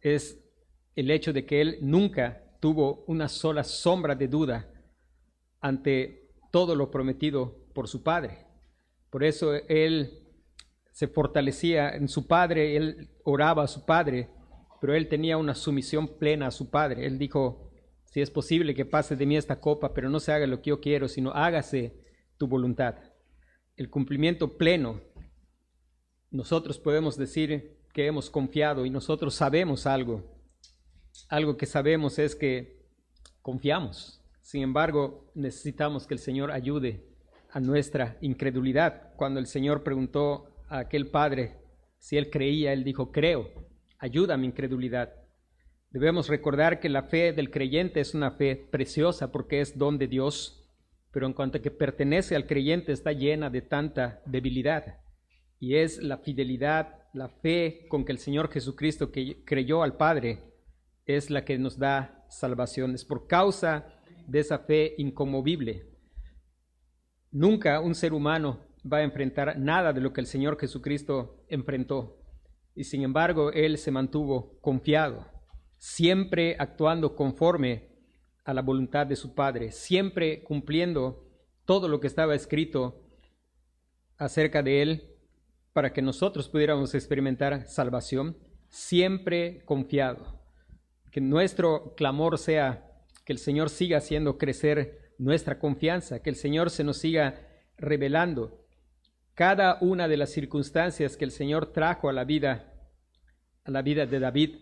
Es 0.00 0.44
el 0.96 1.12
hecho 1.12 1.32
de 1.32 1.46
que 1.46 1.60
Él 1.60 1.78
nunca 1.80 2.42
tuvo 2.58 3.04
una 3.06 3.28
sola 3.28 3.62
sombra 3.62 4.16
de 4.16 4.26
duda 4.26 4.68
ante 5.60 6.25
todo 6.56 6.74
lo 6.74 6.90
prometido 6.90 7.54
por 7.74 7.86
su 7.86 8.02
Padre. 8.02 8.46
Por 9.10 9.24
eso 9.24 9.52
Él 9.68 10.22
se 10.90 11.06
fortalecía 11.06 11.90
en 11.90 12.08
su 12.08 12.26
Padre, 12.26 12.78
Él 12.78 13.10
oraba 13.24 13.64
a 13.64 13.68
su 13.68 13.84
Padre, 13.84 14.30
pero 14.80 14.94
Él 14.94 15.06
tenía 15.06 15.36
una 15.36 15.54
sumisión 15.54 16.16
plena 16.16 16.46
a 16.46 16.50
su 16.50 16.70
Padre. 16.70 17.04
Él 17.04 17.18
dijo, 17.18 17.70
si 18.06 18.22
es 18.22 18.30
posible 18.30 18.74
que 18.74 18.86
pase 18.86 19.16
de 19.16 19.26
mí 19.26 19.36
esta 19.36 19.60
copa, 19.60 19.92
pero 19.92 20.08
no 20.08 20.18
se 20.18 20.32
haga 20.32 20.46
lo 20.46 20.62
que 20.62 20.70
yo 20.70 20.80
quiero, 20.80 21.08
sino 21.08 21.30
hágase 21.32 22.02
tu 22.38 22.46
voluntad. 22.48 22.94
El 23.76 23.90
cumplimiento 23.90 24.56
pleno. 24.56 25.02
Nosotros 26.30 26.78
podemos 26.78 27.18
decir 27.18 27.82
que 27.92 28.06
hemos 28.06 28.30
confiado 28.30 28.86
y 28.86 28.88
nosotros 28.88 29.34
sabemos 29.34 29.86
algo. 29.86 30.24
Algo 31.28 31.58
que 31.58 31.66
sabemos 31.66 32.18
es 32.18 32.34
que 32.34 32.82
confiamos. 33.42 34.22
Sin 34.46 34.62
embargo, 34.62 35.28
necesitamos 35.34 36.06
que 36.06 36.14
el 36.14 36.20
Señor 36.20 36.52
ayude 36.52 37.02
a 37.50 37.58
nuestra 37.58 38.16
incredulidad. 38.20 39.12
Cuando 39.16 39.40
el 39.40 39.48
Señor 39.48 39.82
preguntó 39.82 40.46
a 40.68 40.78
aquel 40.78 41.08
padre 41.10 41.56
si 41.98 42.16
él 42.16 42.30
creía, 42.30 42.72
él 42.72 42.84
dijo, 42.84 43.10
creo, 43.10 43.50
ayuda 43.98 44.34
a 44.34 44.36
mi 44.36 44.46
incredulidad. 44.46 45.12
Debemos 45.90 46.28
recordar 46.28 46.78
que 46.78 46.88
la 46.88 47.02
fe 47.02 47.32
del 47.32 47.50
creyente 47.50 47.98
es 47.98 48.14
una 48.14 48.30
fe 48.30 48.54
preciosa 48.54 49.32
porque 49.32 49.60
es 49.60 49.76
don 49.76 49.98
de 49.98 50.06
Dios, 50.06 50.64
pero 51.10 51.26
en 51.26 51.32
cuanto 51.32 51.58
a 51.58 51.60
que 51.60 51.72
pertenece 51.72 52.36
al 52.36 52.46
creyente 52.46 52.92
está 52.92 53.10
llena 53.10 53.50
de 53.50 53.62
tanta 53.62 54.22
debilidad. 54.26 55.00
Y 55.58 55.74
es 55.74 56.00
la 56.00 56.18
fidelidad, 56.18 57.00
la 57.14 57.30
fe 57.30 57.86
con 57.88 58.04
que 58.04 58.12
el 58.12 58.18
Señor 58.18 58.48
Jesucristo 58.52 59.10
que 59.10 59.42
creyó 59.44 59.82
al 59.82 59.96
Padre 59.96 60.38
es 61.04 61.30
la 61.30 61.44
que 61.44 61.58
nos 61.58 61.80
da 61.80 62.24
salvación. 62.28 62.94
Es 62.94 63.04
por 63.04 63.26
causa 63.26 63.95
de 64.26 64.40
esa 64.40 64.58
fe 64.58 64.94
incomovible. 64.98 65.88
Nunca 67.30 67.80
un 67.80 67.94
ser 67.94 68.12
humano 68.12 68.60
va 68.90 68.98
a 68.98 69.02
enfrentar 69.02 69.58
nada 69.58 69.92
de 69.92 70.00
lo 70.00 70.12
que 70.12 70.20
el 70.20 70.26
Señor 70.26 70.58
Jesucristo 70.58 71.44
enfrentó. 71.48 72.18
Y 72.74 72.84
sin 72.84 73.02
embargo, 73.02 73.52
Él 73.52 73.78
se 73.78 73.90
mantuvo 73.90 74.58
confiado 74.60 75.36
siempre 75.78 76.56
actuando 76.58 77.14
conforme 77.14 77.88
a 78.44 78.54
la 78.54 78.62
voluntad 78.62 79.06
de 79.06 79.16
su 79.16 79.34
Padre, 79.34 79.72
siempre 79.72 80.42
cumpliendo 80.42 81.24
todo 81.64 81.88
lo 81.88 82.00
que 82.00 82.06
estaba 82.06 82.34
escrito 82.34 83.02
acerca 84.18 84.62
de 84.62 84.82
Él 84.82 85.16
para 85.72 85.92
que 85.92 86.00
nosotros 86.00 86.48
pudiéramos 86.48 86.94
experimentar 86.94 87.66
salvación, 87.66 88.38
siempre 88.68 89.64
confiado. 89.64 90.40
Que 91.10 91.20
nuestro 91.20 91.94
clamor 91.96 92.38
sea 92.38 92.95
que 93.26 93.32
el 93.32 93.38
Señor 93.38 93.68
siga 93.68 93.98
haciendo 93.98 94.38
crecer 94.38 95.12
nuestra 95.18 95.58
confianza, 95.58 96.22
que 96.22 96.30
el 96.30 96.36
Señor 96.36 96.70
se 96.70 96.84
nos 96.84 96.98
siga 96.98 97.42
revelando 97.76 98.64
cada 99.34 99.78
una 99.80 100.08
de 100.08 100.16
las 100.16 100.30
circunstancias 100.30 101.16
que 101.16 101.24
el 101.24 101.32
Señor 101.32 101.72
trajo 101.72 102.08
a 102.08 102.12
la 102.12 102.24
vida, 102.24 102.72
a 103.64 103.70
la 103.70 103.82
vida 103.82 104.06
de 104.06 104.20
David, 104.20 104.56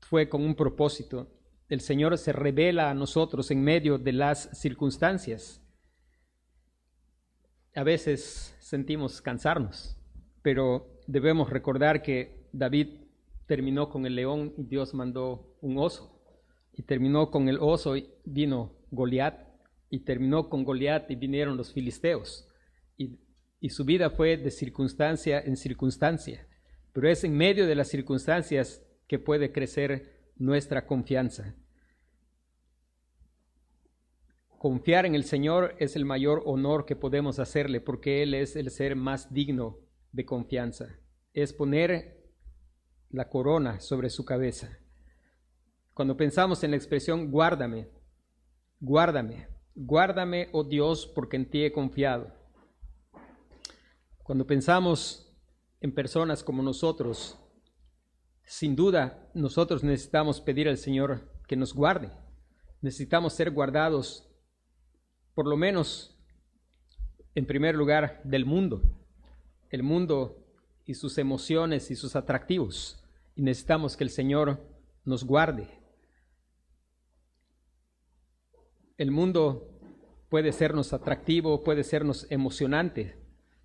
fue 0.00 0.28
con 0.28 0.42
un 0.42 0.54
propósito. 0.54 1.28
El 1.68 1.80
Señor 1.80 2.16
se 2.16 2.32
revela 2.32 2.88
a 2.88 2.94
nosotros 2.94 3.50
en 3.50 3.62
medio 3.62 3.98
de 3.98 4.12
las 4.12 4.48
circunstancias. 4.58 5.60
A 7.74 7.82
veces 7.82 8.56
sentimos 8.60 9.20
cansarnos, 9.20 9.98
pero 10.40 11.00
debemos 11.08 11.50
recordar 11.50 12.00
que 12.00 12.48
David 12.52 13.00
terminó 13.46 13.90
con 13.90 14.06
el 14.06 14.14
león 14.14 14.54
y 14.56 14.62
Dios 14.62 14.94
mandó 14.94 15.58
un 15.60 15.78
oso. 15.78 16.13
Y 16.74 16.82
terminó 16.82 17.30
con 17.30 17.48
el 17.48 17.58
oso 17.60 17.96
y 17.96 18.10
vino 18.24 18.72
Goliat. 18.90 19.48
Y 19.90 20.00
terminó 20.00 20.48
con 20.48 20.64
Goliat 20.64 21.10
y 21.10 21.14
vinieron 21.14 21.56
los 21.56 21.72
filisteos. 21.72 22.48
Y, 22.96 23.18
y 23.60 23.70
su 23.70 23.84
vida 23.84 24.10
fue 24.10 24.36
de 24.36 24.50
circunstancia 24.50 25.40
en 25.40 25.56
circunstancia. 25.56 26.46
Pero 26.92 27.08
es 27.08 27.24
en 27.24 27.36
medio 27.36 27.66
de 27.66 27.74
las 27.74 27.88
circunstancias 27.88 28.82
que 29.06 29.18
puede 29.18 29.52
crecer 29.52 30.30
nuestra 30.36 30.86
confianza. 30.86 31.54
Confiar 34.58 35.04
en 35.04 35.14
el 35.14 35.24
Señor 35.24 35.74
es 35.78 35.94
el 35.94 36.06
mayor 36.06 36.42
honor 36.46 36.86
que 36.86 36.96
podemos 36.96 37.38
hacerle 37.38 37.82
porque 37.82 38.22
Él 38.22 38.32
es 38.32 38.56
el 38.56 38.70
ser 38.70 38.96
más 38.96 39.32
digno 39.32 39.78
de 40.12 40.24
confianza. 40.24 40.98
Es 41.34 41.52
poner 41.52 42.24
la 43.10 43.28
corona 43.28 43.80
sobre 43.80 44.08
su 44.08 44.24
cabeza. 44.24 44.78
Cuando 45.94 46.16
pensamos 46.16 46.64
en 46.64 46.72
la 46.72 46.76
expresión 46.76 47.30
guárdame, 47.30 47.88
guárdame, 48.80 49.46
guárdame, 49.76 50.48
oh 50.52 50.64
Dios, 50.64 51.06
porque 51.06 51.36
en 51.36 51.48
ti 51.48 51.64
he 51.64 51.72
confiado. 51.72 52.34
Cuando 54.24 54.44
pensamos 54.44 55.32
en 55.80 55.94
personas 55.94 56.42
como 56.42 56.64
nosotros, 56.64 57.38
sin 58.42 58.74
duda, 58.74 59.30
nosotros 59.34 59.84
necesitamos 59.84 60.40
pedir 60.40 60.68
al 60.68 60.78
Señor 60.78 61.30
que 61.46 61.54
nos 61.54 61.72
guarde. 61.72 62.10
Necesitamos 62.80 63.32
ser 63.34 63.52
guardados, 63.52 64.28
por 65.32 65.46
lo 65.46 65.56
menos, 65.56 66.18
en 67.36 67.46
primer 67.46 67.76
lugar, 67.76 68.20
del 68.24 68.46
mundo. 68.46 68.82
El 69.70 69.84
mundo 69.84 70.44
y 70.84 70.94
sus 70.94 71.18
emociones 71.18 71.92
y 71.92 71.94
sus 71.94 72.16
atractivos. 72.16 73.00
Y 73.36 73.42
necesitamos 73.42 73.96
que 73.96 74.04
el 74.04 74.10
Señor 74.10 74.60
nos 75.04 75.22
guarde. 75.24 75.83
El 78.96 79.10
mundo 79.10 79.68
puede 80.28 80.52
sernos 80.52 80.92
atractivo, 80.92 81.64
puede 81.64 81.82
sernos 81.82 82.26
emocionante. 82.30 83.16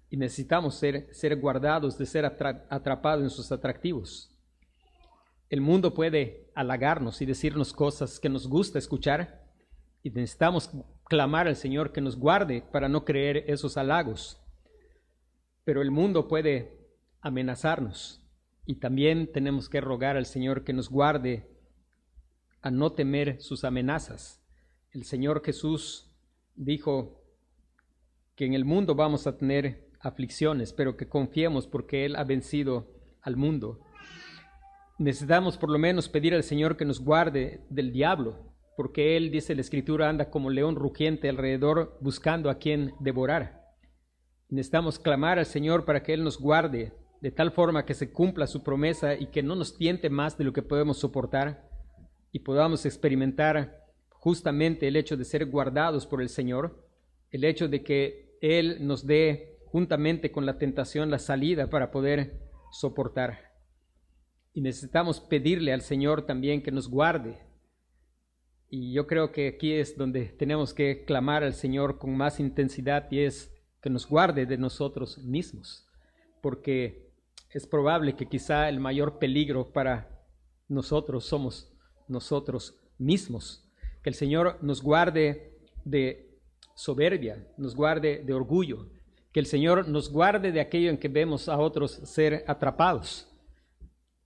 Y 0.09 0.17
necesitamos 0.17 0.75
ser, 0.75 1.07
ser 1.13 1.39
guardados 1.39 2.00
de 2.00 2.07
ser 2.07 2.25
atrapados 2.25 3.24
en 3.24 3.29
sus 3.29 3.51
atractivos. 3.51 4.36
El 5.50 5.62
mundo 5.62 5.93
puede 5.93 6.51
halagarnos 6.55 7.21
y 7.21 7.27
decirnos 7.27 7.74
cosas 7.74 8.19
que 8.19 8.29
nos 8.29 8.48
gusta 8.48 8.79
escuchar 8.79 9.48
y 10.01 10.09
necesitamos 10.09 10.71
clamar 11.05 11.48
al 11.48 11.55
Señor 11.55 11.91
que 11.91 12.01
nos 12.01 12.17
guarde 12.17 12.63
para 12.71 12.89
no 12.89 13.05
creer 13.05 13.45
esos 13.48 13.77
halagos. 13.77 14.41
Pero 15.63 15.83
el 15.83 15.91
mundo 15.91 16.27
puede 16.27 16.88
amenazarnos 17.21 18.24
y 18.65 18.75
también 18.75 19.31
tenemos 19.31 19.69
que 19.69 19.81
rogar 19.81 20.17
al 20.17 20.25
Señor 20.25 20.63
que 20.63 20.74
nos 20.74 20.89
guarde 20.89 21.48
a 22.62 22.71
no 22.71 22.93
temer 22.93 23.41
sus 23.41 23.63
amenazas. 23.63 24.39
El 24.91 25.05
Señor 25.05 25.43
Jesús 25.43 26.12
dijo 26.55 27.24
que 28.36 28.46
en 28.46 28.53
el 28.53 28.65
mundo 28.65 28.96
vamos 28.96 29.27
a 29.27 29.38
tener 29.38 29.89
aflicciones, 30.00 30.74
pero 30.74 30.98
que 30.98 31.08
confiemos 31.08 31.67
porque 31.67 32.05
Él 32.05 32.15
ha 32.15 32.24
vencido 32.24 32.88
al 33.22 33.36
mundo 33.36 33.86
necesitamos 35.00 35.58
por 35.58 35.72
lo 35.72 35.79
menos 35.79 36.10
pedir 36.10 36.36
al 36.36 36.43
Señor 36.43 36.77
que 36.77 36.86
nos 36.86 37.00
guarde 37.00 37.65
del 37.69 37.91
diablo, 37.91 38.53
porque 38.77 39.17
Él, 39.17 39.31
dice 39.31 39.55
la 39.55 39.62
Escritura, 39.62 40.10
anda 40.10 40.29
como 40.29 40.50
león 40.50 40.75
rugiente 40.75 41.29
alrededor 41.29 41.98
buscando 42.01 42.50
a 42.50 42.60
quien 42.60 42.93
devorar. 43.00 43.63
Necesitamos 44.50 45.00
clamar 45.00 45.39
al 45.39 45.46
Señor 45.46 45.86
para 45.86 46.03
que 46.03 46.13
Él 46.13 46.24
nos 46.24 46.39
guarde 46.39 46.93
de 47.22 47.31
tal 47.31 47.51
forma 47.51 47.86
que 47.86 47.93
se 47.93 48.12
cumpla 48.12 48.48
su 48.48 48.63
promesa 48.63 49.15
y 49.15 49.27
que 49.27 49.43
no 49.43 49.55
nos 49.55 49.77
tiente 49.77 50.10
más 50.10 50.38
de 50.38 50.43
lo 50.43 50.53
que 50.53 50.62
podemos 50.62 51.00
soportar 51.00 51.67
y 52.31 52.39
podamos 52.39 52.86
experimentar 52.86 53.78
justamente 54.20 54.88
el 54.88 54.96
hecho 54.96 55.18
de 55.18 55.26
ser 55.26 55.46
guardados 55.46 56.06
por 56.06 56.22
el 56.22 56.30
Señor, 56.30 56.86
el 57.32 57.44
hecho 57.44 57.68
de 57.68 57.84
que 57.84 58.38
Él 58.42 58.86
nos 58.86 59.08
dé 59.08 59.60
juntamente 59.66 60.32
con 60.32 60.46
la 60.46 60.58
tentación 60.58 61.10
la 61.10 61.20
salida 61.20 61.70
para 61.70 61.90
poder 61.90 62.42
soportar. 62.72 63.54
Y 64.54 64.62
necesitamos 64.62 65.20
pedirle 65.20 65.74
al 65.74 65.82
Señor 65.82 66.26
también 66.26 66.62
que 66.62 66.72
nos 66.72 66.90
guarde. 66.90 67.40
Y 68.70 68.94
yo 68.94 69.08
creo 69.08 69.32
que 69.32 69.48
aquí 69.48 69.74
es 69.74 69.98
donde 69.98 70.26
tenemos 70.26 70.74
que 70.74 71.06
clamar 71.06 71.44
al 71.44 71.54
Señor 71.54 71.98
con 71.98 72.16
más 72.16 72.40
intensidad 72.40 73.08
y 73.12 73.22
es 73.22 73.56
que 73.82 73.90
nos 73.90 74.08
guarde 74.08 74.46
de 74.46 74.58
nosotros 74.58 75.18
mismos, 75.20 75.88
porque 76.42 77.10
es 77.52 77.66
probable 77.66 78.16
que 78.16 78.28
quizá 78.28 78.68
el 78.68 78.80
mayor 78.80 79.18
peligro 79.18 79.72
para 79.72 80.26
nosotros 80.68 81.26
somos 81.26 81.74
nosotros 82.08 82.78
mismos. 82.98 83.69
Que 84.01 84.10
el 84.10 84.15
Señor 84.15 84.58
nos 84.62 84.82
guarde 84.82 85.58
de 85.86 86.39
soberbia, 86.75 87.48
nos 87.58 87.75
guarde 87.75 88.24
de 88.25 88.34
orgullo, 88.34 88.88
que 89.32 89.39
el 89.39 89.46
Señor 89.46 89.88
nos 89.88 90.12
guarde 90.12 90.51
de 90.51 90.62
aquello 90.62 90.89
en 90.89 90.98
que 90.98 91.08
vemos 91.08 91.50
a 91.50 91.58
otros 91.58 91.91
ser 91.91 92.44
atrapados, 92.48 93.27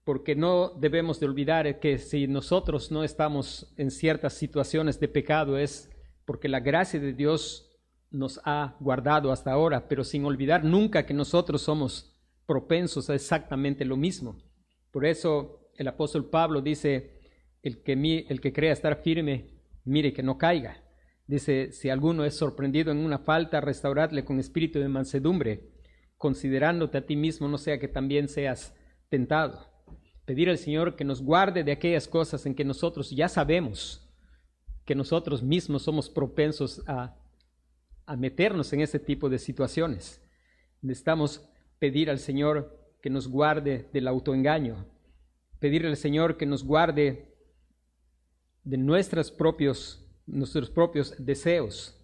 porque 0.03 0.35
no 0.35 0.69
debemos 0.69 1.19
de 1.19 1.25
olvidar 1.25 1.79
que 1.79 1.97
si 1.97 2.27
nosotros 2.27 2.91
no 2.91 3.03
estamos 3.03 3.73
en 3.77 3.89
ciertas 3.89 4.33
situaciones 4.33 4.99
de 4.99 5.07
pecado 5.07 5.57
es 5.57 5.89
porque 6.25 6.47
la 6.47 6.59
gracia 6.59 6.99
de 6.99 7.13
Dios 7.13 7.69
nos 8.11 8.39
ha 8.45 8.77
guardado 8.79 9.31
hasta 9.31 9.51
ahora, 9.51 9.87
pero 9.87 10.03
sin 10.03 10.23
olvidar 10.25 10.63
nunca 10.63 11.05
que 11.05 11.13
nosotros 11.13 11.61
somos 11.63 12.13
propensos 12.45 13.09
a 13.09 13.15
exactamente 13.15 13.85
lo 13.85 13.97
mismo. 13.97 14.37
Por 14.91 15.05
eso 15.05 15.69
el 15.75 15.87
apóstol 15.87 16.29
Pablo 16.29 16.61
dice, 16.61 17.19
el 17.63 17.81
que, 17.81 18.25
el 18.29 18.39
que 18.39 18.53
crea 18.53 18.73
estar 18.73 19.01
firme, 19.01 19.52
mire 19.83 20.13
que 20.13 20.23
no 20.23 20.37
caiga. 20.37 20.83
Dice, 21.27 21.71
si 21.71 21.89
alguno 21.89 22.25
es 22.25 22.35
sorprendido 22.35 22.91
en 22.91 22.97
una 22.97 23.19
falta, 23.19 23.61
restauradle 23.61 24.25
con 24.25 24.39
espíritu 24.39 24.79
de 24.79 24.89
mansedumbre, 24.89 25.71
considerándote 26.17 26.97
a 26.97 27.05
ti 27.05 27.15
mismo, 27.15 27.47
no 27.47 27.57
sea 27.57 27.79
que 27.79 27.87
también 27.87 28.27
seas 28.27 28.75
tentado. 29.09 29.69
Pedir 30.25 30.49
al 30.49 30.57
Señor 30.57 30.95
que 30.95 31.03
nos 31.03 31.21
guarde 31.21 31.63
de 31.63 31.71
aquellas 31.71 32.07
cosas 32.07 32.45
en 32.45 32.55
que 32.55 32.63
nosotros 32.65 33.11
ya 33.11 33.27
sabemos 33.27 34.03
que 34.85 34.95
nosotros 34.95 35.41
mismos 35.43 35.83
somos 35.83 36.09
propensos 36.09 36.83
a, 36.87 37.15
a 38.05 38.15
meternos 38.17 38.73
en 38.73 38.81
ese 38.81 38.99
tipo 38.99 39.29
de 39.29 39.39
situaciones. 39.39 40.21
Necesitamos 40.81 41.49
pedir 41.79 42.09
al 42.09 42.19
Señor 42.19 42.79
que 43.01 43.09
nos 43.09 43.27
guarde 43.27 43.89
del 43.93 44.07
autoengaño, 44.07 44.85
pedirle 45.59 45.89
al 45.89 45.97
Señor 45.97 46.37
que 46.37 46.45
nos 46.45 46.63
guarde 46.63 47.32
de 48.63 48.77
nuestros 48.77 49.31
propios, 49.31 50.05
nuestros 50.25 50.69
propios 50.69 51.13
deseos. 51.17 51.99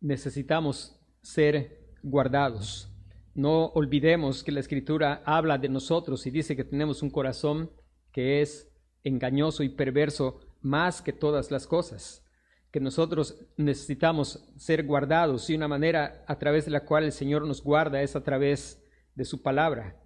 Necesitamos 0.00 0.98
ser 1.22 1.84
guardados. 2.02 2.90
No 3.34 3.66
olvidemos 3.74 4.44
que 4.44 4.52
la 4.52 4.60
Escritura 4.60 5.22
habla 5.24 5.58
de 5.58 5.68
nosotros 5.68 6.26
y 6.26 6.30
dice 6.30 6.54
que 6.54 6.64
tenemos 6.64 7.02
un 7.02 7.10
corazón 7.10 7.70
que 8.12 8.40
es 8.40 8.70
engañoso 9.02 9.62
y 9.62 9.68
perverso 9.68 10.40
más 10.60 11.02
que 11.02 11.12
todas 11.12 11.50
las 11.50 11.66
cosas, 11.66 12.24
que 12.70 12.80
nosotros 12.80 13.36
necesitamos 13.56 14.48
ser 14.56 14.84
guardados 14.86 15.50
y 15.50 15.56
una 15.56 15.68
manera 15.68 16.24
a 16.26 16.38
través 16.38 16.64
de 16.64 16.70
la 16.70 16.84
cual 16.84 17.04
el 17.04 17.12
Señor 17.12 17.46
nos 17.46 17.62
guarda 17.62 18.02
es 18.02 18.16
a 18.16 18.22
través 18.22 18.82
de 19.14 19.24
su 19.24 19.42
palabra. 19.42 19.96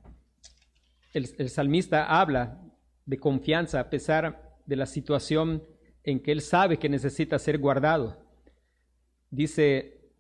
El, 1.12 1.28
el 1.38 1.50
salmista 1.50 2.06
habla 2.06 2.62
de 3.06 3.18
confianza 3.18 3.80
a 3.80 3.90
pesar 3.90 4.47
de 4.68 4.76
la 4.76 4.86
situación 4.86 5.64
en 6.04 6.20
que 6.20 6.30
él 6.30 6.42
sabe 6.42 6.78
que 6.78 6.90
necesita 6.90 7.38
ser 7.38 7.58
guardado. 7.58 8.22
Dice 9.30 10.12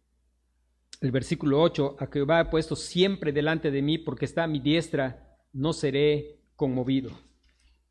el 1.02 1.12
versículo 1.12 1.60
8, 1.60 1.96
a 2.00 2.06
Jehová 2.06 2.40
he 2.40 2.44
puesto 2.46 2.74
siempre 2.74 3.30
delante 3.30 3.70
de 3.70 3.82
mí 3.82 3.98
porque 3.98 4.24
está 4.24 4.44
a 4.44 4.48
mi 4.48 4.58
diestra, 4.58 5.36
no 5.52 5.74
seré 5.74 6.40
conmovido. 6.56 7.10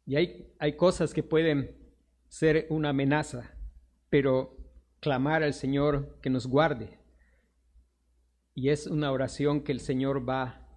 Y 0.05 0.15
hay, 0.15 0.51
hay 0.57 0.75
cosas 0.75 1.13
que 1.13 1.21
pueden 1.21 1.77
ser 2.27 2.65
una 2.69 2.89
amenaza, 2.89 3.55
pero 4.09 4.57
clamar 4.99 5.43
al 5.43 5.53
Señor 5.53 6.19
que 6.21 6.31
nos 6.31 6.47
guarde. 6.47 6.99
Y 8.55 8.69
es 8.69 8.87
una 8.87 9.11
oración 9.11 9.61
que 9.61 9.71
el 9.71 9.79
Señor 9.79 10.27
va, 10.27 10.67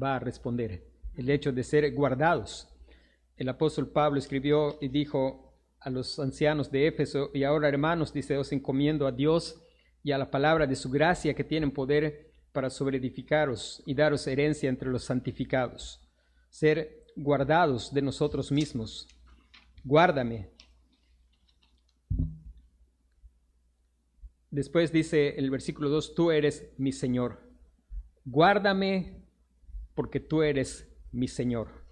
va 0.00 0.14
a 0.14 0.20
responder. 0.20 0.86
El 1.14 1.30
hecho 1.30 1.50
de 1.50 1.64
ser 1.64 1.92
guardados. 1.92 2.68
El 3.36 3.48
apóstol 3.48 3.88
Pablo 3.88 4.18
escribió 4.18 4.78
y 4.80 4.88
dijo 4.88 5.54
a 5.80 5.90
los 5.90 6.18
ancianos 6.18 6.70
de 6.70 6.86
Éfeso, 6.86 7.30
y 7.34 7.44
ahora 7.44 7.68
hermanos, 7.68 8.12
dice, 8.12 8.36
os 8.36 8.52
encomiendo 8.52 9.06
a 9.06 9.12
Dios 9.12 9.62
y 10.02 10.12
a 10.12 10.18
la 10.18 10.30
palabra 10.30 10.66
de 10.66 10.76
su 10.76 10.90
gracia 10.90 11.34
que 11.34 11.44
tienen 11.44 11.70
poder 11.70 12.32
para 12.52 12.70
sobreedificaros 12.70 13.82
y 13.86 13.94
daros 13.94 14.26
herencia 14.26 14.68
entre 14.68 14.90
los 14.90 15.04
santificados. 15.04 16.00
Ser 16.48 17.04
guardados 17.14 17.92
de 17.92 18.02
nosotros 18.02 18.50
mismos. 18.50 19.06
Guárdame, 19.84 20.50
Después 24.56 24.90
dice 24.90 25.34
el 25.36 25.50
versículo 25.50 25.90
2, 25.90 26.14
tú 26.14 26.30
eres 26.30 26.72
mi 26.78 26.90
Señor. 26.90 27.42
Guárdame 28.24 29.22
porque 29.94 30.18
tú 30.18 30.42
eres 30.42 30.88
mi 31.12 31.28
Señor. 31.28 31.85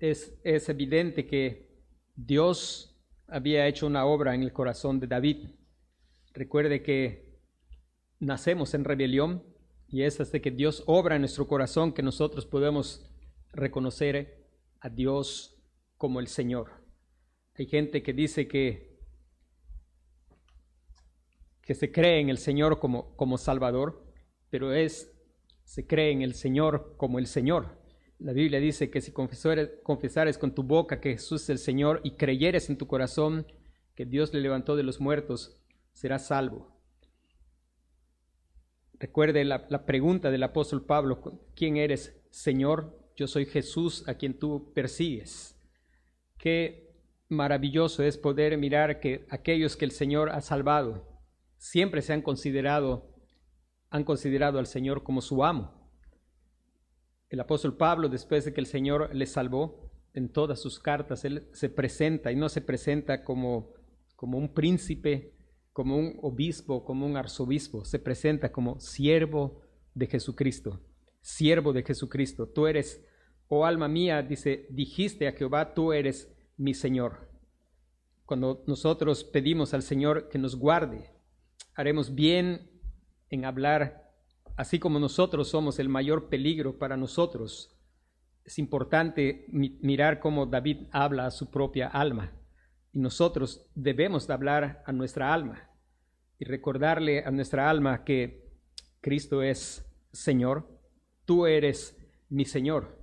Es, 0.00 0.68
evidente 0.68 1.26
que 1.26 1.68
Dios 2.14 2.98
había 3.28 3.66
hecho 3.66 3.86
una 3.86 4.04
obra 4.04 4.34
en 4.34 4.42
el 4.42 4.52
corazón 4.52 5.00
de 5.00 5.06
David. 5.06 5.48
Recuerde 6.32 6.82
que 6.82 7.40
nacemos 8.18 8.74
en 8.74 8.84
rebelión 8.84 9.42
y 9.88 10.02
es 10.02 10.20
hasta 10.20 10.40
que 10.40 10.50
Dios 10.50 10.82
obra 10.86 11.16
en 11.16 11.22
nuestro 11.22 11.46
corazón 11.46 11.92
que 11.92 12.02
nosotros 12.02 12.46
podemos 12.46 13.10
reconocer 13.52 14.46
a 14.80 14.88
Dios 14.88 15.62
como 15.96 16.20
el 16.20 16.26
Señor. 16.26 16.70
Hay 17.54 17.66
gente 17.66 18.02
que 18.02 18.12
dice 18.12 18.46
que 18.48 18.96
que 21.66 21.74
se 21.74 21.90
cree 21.90 22.20
en 22.20 22.28
el 22.28 22.38
Señor 22.38 22.78
como, 22.78 23.16
como 23.16 23.36
Salvador, 23.38 24.06
pero 24.50 24.72
es, 24.72 25.12
se 25.64 25.84
cree 25.84 26.12
en 26.12 26.22
el 26.22 26.34
Señor 26.34 26.94
como 26.96 27.18
el 27.18 27.26
Señor. 27.26 27.76
La 28.18 28.32
Biblia 28.32 28.60
dice 28.60 28.90
que 28.90 29.00
si 29.00 29.12
confesares, 29.12 30.38
con 30.38 30.54
tu 30.54 30.62
boca 30.62 31.00
que 31.00 31.12
Jesús 31.12 31.42
es 31.42 31.50
el 31.50 31.58
Señor 31.58 32.00
y 32.02 32.12
creyeres 32.12 32.70
en 32.70 32.78
tu 32.78 32.86
corazón 32.86 33.46
que 33.94 34.06
Dios 34.06 34.32
le 34.32 34.40
levantó 34.40 34.74
de 34.74 34.82
los 34.82 35.00
muertos, 35.00 35.60
serás 35.92 36.28
salvo. 36.28 36.74
Recuerde 38.98 39.44
la, 39.44 39.66
la 39.68 39.84
pregunta 39.84 40.30
del 40.30 40.42
apóstol 40.42 40.84
Pablo, 40.84 41.20
¿quién 41.54 41.76
eres, 41.76 42.18
Señor? 42.30 42.98
Yo 43.16 43.26
soy 43.26 43.44
Jesús 43.44 44.08
a 44.08 44.14
quien 44.14 44.38
tú 44.38 44.72
persigues. 44.74 45.54
Qué 46.38 46.94
maravilloso 47.28 48.02
es 48.02 48.16
poder 48.16 48.56
mirar 48.56 49.00
que 49.00 49.26
aquellos 49.30 49.76
que 49.76 49.84
el 49.84 49.90
Señor 49.90 50.30
ha 50.30 50.40
salvado, 50.40 51.06
siempre 51.58 52.00
se 52.00 52.14
han 52.14 52.22
considerado, 52.22 53.14
han 53.90 54.04
considerado 54.04 54.58
al 54.58 54.66
Señor 54.66 55.02
como 55.02 55.20
su 55.20 55.44
amo. 55.44 55.75
El 57.28 57.40
apóstol 57.40 57.76
Pablo, 57.76 58.08
después 58.08 58.44
de 58.44 58.52
que 58.52 58.60
el 58.60 58.66
Señor 58.66 59.14
le 59.14 59.26
salvó, 59.26 59.86
en 60.16 60.30
todas 60.30 60.60
sus 60.60 60.78
cartas, 60.78 61.24
él 61.24 61.46
se 61.52 61.68
presenta 61.68 62.32
y 62.32 62.36
no 62.36 62.48
se 62.48 62.62
presenta 62.62 63.22
como, 63.22 63.74
como 64.16 64.38
un 64.38 64.54
príncipe, 64.54 65.34
como 65.72 65.98
un 65.98 66.18
obispo, 66.22 66.84
como 66.84 67.04
un 67.04 67.18
arzobispo, 67.18 67.84
se 67.84 67.98
presenta 67.98 68.50
como 68.50 68.80
siervo 68.80 69.60
de 69.94 70.06
Jesucristo, 70.06 70.80
siervo 71.20 71.74
de 71.74 71.82
Jesucristo. 71.82 72.48
Tú 72.48 72.66
eres, 72.66 73.04
oh 73.48 73.66
alma 73.66 73.88
mía, 73.88 74.22
dice, 74.22 74.66
dijiste 74.70 75.28
a 75.28 75.32
Jehová, 75.32 75.74
tú 75.74 75.92
eres 75.92 76.32
mi 76.56 76.72
Señor. 76.72 77.28
Cuando 78.24 78.64
nosotros 78.66 79.22
pedimos 79.22 79.74
al 79.74 79.82
Señor 79.82 80.30
que 80.30 80.38
nos 80.38 80.56
guarde, 80.56 81.10
haremos 81.74 82.14
bien 82.14 82.70
en 83.28 83.44
hablar, 83.44 84.05
así 84.56 84.78
como 84.78 84.98
nosotros 84.98 85.48
somos 85.48 85.78
el 85.78 85.88
mayor 85.88 86.28
peligro 86.28 86.78
para 86.78 86.96
nosotros. 86.96 87.76
Es 88.44 88.58
importante 88.58 89.46
mirar 89.50 90.20
cómo 90.20 90.46
David 90.46 90.86
habla 90.92 91.26
a 91.26 91.30
su 91.30 91.50
propia 91.50 91.88
alma 91.88 92.32
y 92.92 93.00
nosotros 93.00 93.66
debemos 93.74 94.26
de 94.26 94.32
hablar 94.32 94.82
a 94.86 94.92
nuestra 94.92 95.34
alma 95.34 95.68
y 96.38 96.44
recordarle 96.44 97.24
a 97.24 97.30
nuestra 97.30 97.68
alma 97.68 98.04
que 98.04 98.46
Cristo 99.00 99.42
es 99.42 99.84
Señor, 100.12 100.66
tú 101.24 101.46
eres 101.46 101.96
mi 102.28 102.44
Señor. 102.44 102.98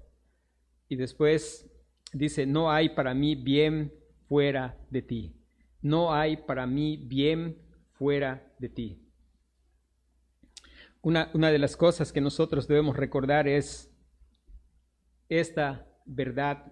Y 0.88 0.96
después 0.96 1.70
dice, 2.12 2.46
no 2.46 2.72
hay 2.72 2.90
para 2.90 3.14
mí 3.14 3.36
bien 3.36 3.94
fuera 4.28 4.78
de 4.90 5.02
ti. 5.02 5.36
No 5.82 6.14
hay 6.14 6.38
para 6.38 6.66
mí 6.66 6.98
bien 6.98 7.62
fuera 7.92 8.54
de 8.60 8.70
ti. 8.70 9.03
Una, 11.06 11.28
de 11.34 11.60
las 11.60 11.76
cosas 11.76 12.14
que 12.14 12.22
nosotros 12.22 12.66
debemos 12.66 12.96
recordar 12.96 13.46
es 13.46 13.94
esta 15.28 15.86
verdad 16.06 16.72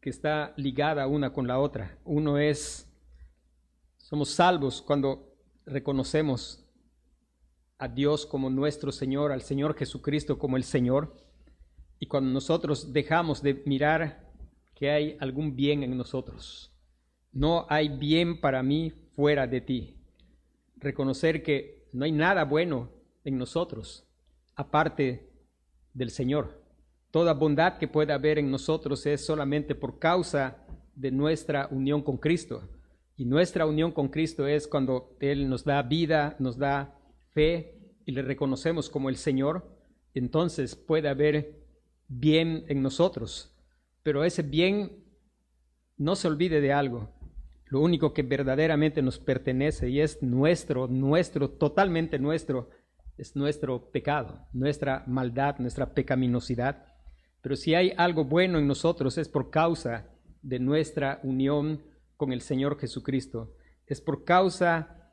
que 0.00 0.08
está 0.08 0.54
ligada 0.56 1.08
una 1.08 1.32
con 1.32 1.48
la 1.48 1.58
otra. 1.58 1.98
Uno 2.04 2.38
es, 2.38 2.88
somos 3.96 4.30
salvos 4.30 4.80
cuando 4.80 5.34
reconocemos 5.66 6.64
a 7.76 7.88
Dios 7.88 8.24
como 8.24 8.50
nuestro 8.50 8.92
Señor, 8.92 9.32
al 9.32 9.42
Señor 9.42 9.74
Jesucristo 9.74 10.38
como 10.38 10.56
el 10.56 10.62
Señor, 10.62 11.16
y 11.98 12.06
cuando 12.06 12.30
nosotros 12.30 12.92
dejamos 12.92 13.42
de 13.42 13.64
mirar 13.66 14.32
que 14.76 14.90
hay 14.90 15.16
algún 15.18 15.56
bien 15.56 15.82
en 15.82 15.96
nosotros. 15.96 16.72
No 17.32 17.66
hay 17.68 17.88
bien 17.88 18.40
para 18.40 18.62
mí 18.62 18.92
fuera 19.16 19.48
de 19.48 19.60
ti. 19.60 19.96
Reconocer 20.76 21.42
que 21.42 21.81
no 21.92 22.04
hay 22.04 22.12
nada 22.12 22.44
bueno 22.44 22.90
en 23.24 23.38
nosotros 23.38 24.06
aparte 24.56 25.30
del 25.94 26.10
Señor. 26.10 26.62
Toda 27.10 27.34
bondad 27.34 27.78
que 27.78 27.88
pueda 27.88 28.14
haber 28.14 28.38
en 28.38 28.50
nosotros 28.50 29.04
es 29.06 29.24
solamente 29.24 29.74
por 29.74 29.98
causa 29.98 30.64
de 30.94 31.10
nuestra 31.10 31.68
unión 31.70 32.02
con 32.02 32.16
Cristo. 32.16 32.68
Y 33.16 33.26
nuestra 33.26 33.66
unión 33.66 33.92
con 33.92 34.08
Cristo 34.08 34.46
es 34.46 34.66
cuando 34.66 35.16
Él 35.20 35.48
nos 35.48 35.64
da 35.64 35.82
vida, 35.82 36.36
nos 36.38 36.56
da 36.56 36.98
fe 37.32 37.78
y 38.06 38.12
le 38.12 38.22
reconocemos 38.22 38.88
como 38.88 39.08
el 39.08 39.16
Señor, 39.16 39.64
entonces 40.14 40.74
puede 40.74 41.08
haber 41.08 41.62
bien 42.08 42.64
en 42.68 42.82
nosotros. 42.82 43.54
Pero 44.02 44.24
ese 44.24 44.42
bien 44.42 45.04
no 45.96 46.16
se 46.16 46.28
olvide 46.28 46.60
de 46.60 46.72
algo. 46.72 47.10
Lo 47.72 47.80
único 47.80 48.12
que 48.12 48.22
verdaderamente 48.22 49.00
nos 49.00 49.18
pertenece 49.18 49.88
y 49.88 50.02
es 50.02 50.22
nuestro, 50.22 50.88
nuestro, 50.88 51.48
totalmente 51.48 52.18
nuestro, 52.18 52.68
es 53.16 53.34
nuestro 53.34 53.90
pecado, 53.90 54.46
nuestra 54.52 55.04
maldad, 55.06 55.56
nuestra 55.58 55.94
pecaminosidad. 55.94 56.84
Pero 57.40 57.56
si 57.56 57.74
hay 57.74 57.94
algo 57.96 58.26
bueno 58.26 58.58
en 58.58 58.66
nosotros 58.66 59.16
es 59.16 59.26
por 59.26 59.48
causa 59.48 60.06
de 60.42 60.58
nuestra 60.58 61.20
unión 61.22 61.82
con 62.18 62.34
el 62.34 62.42
Señor 62.42 62.78
Jesucristo. 62.78 63.54
Es 63.86 64.02
por 64.02 64.24
causa 64.24 65.10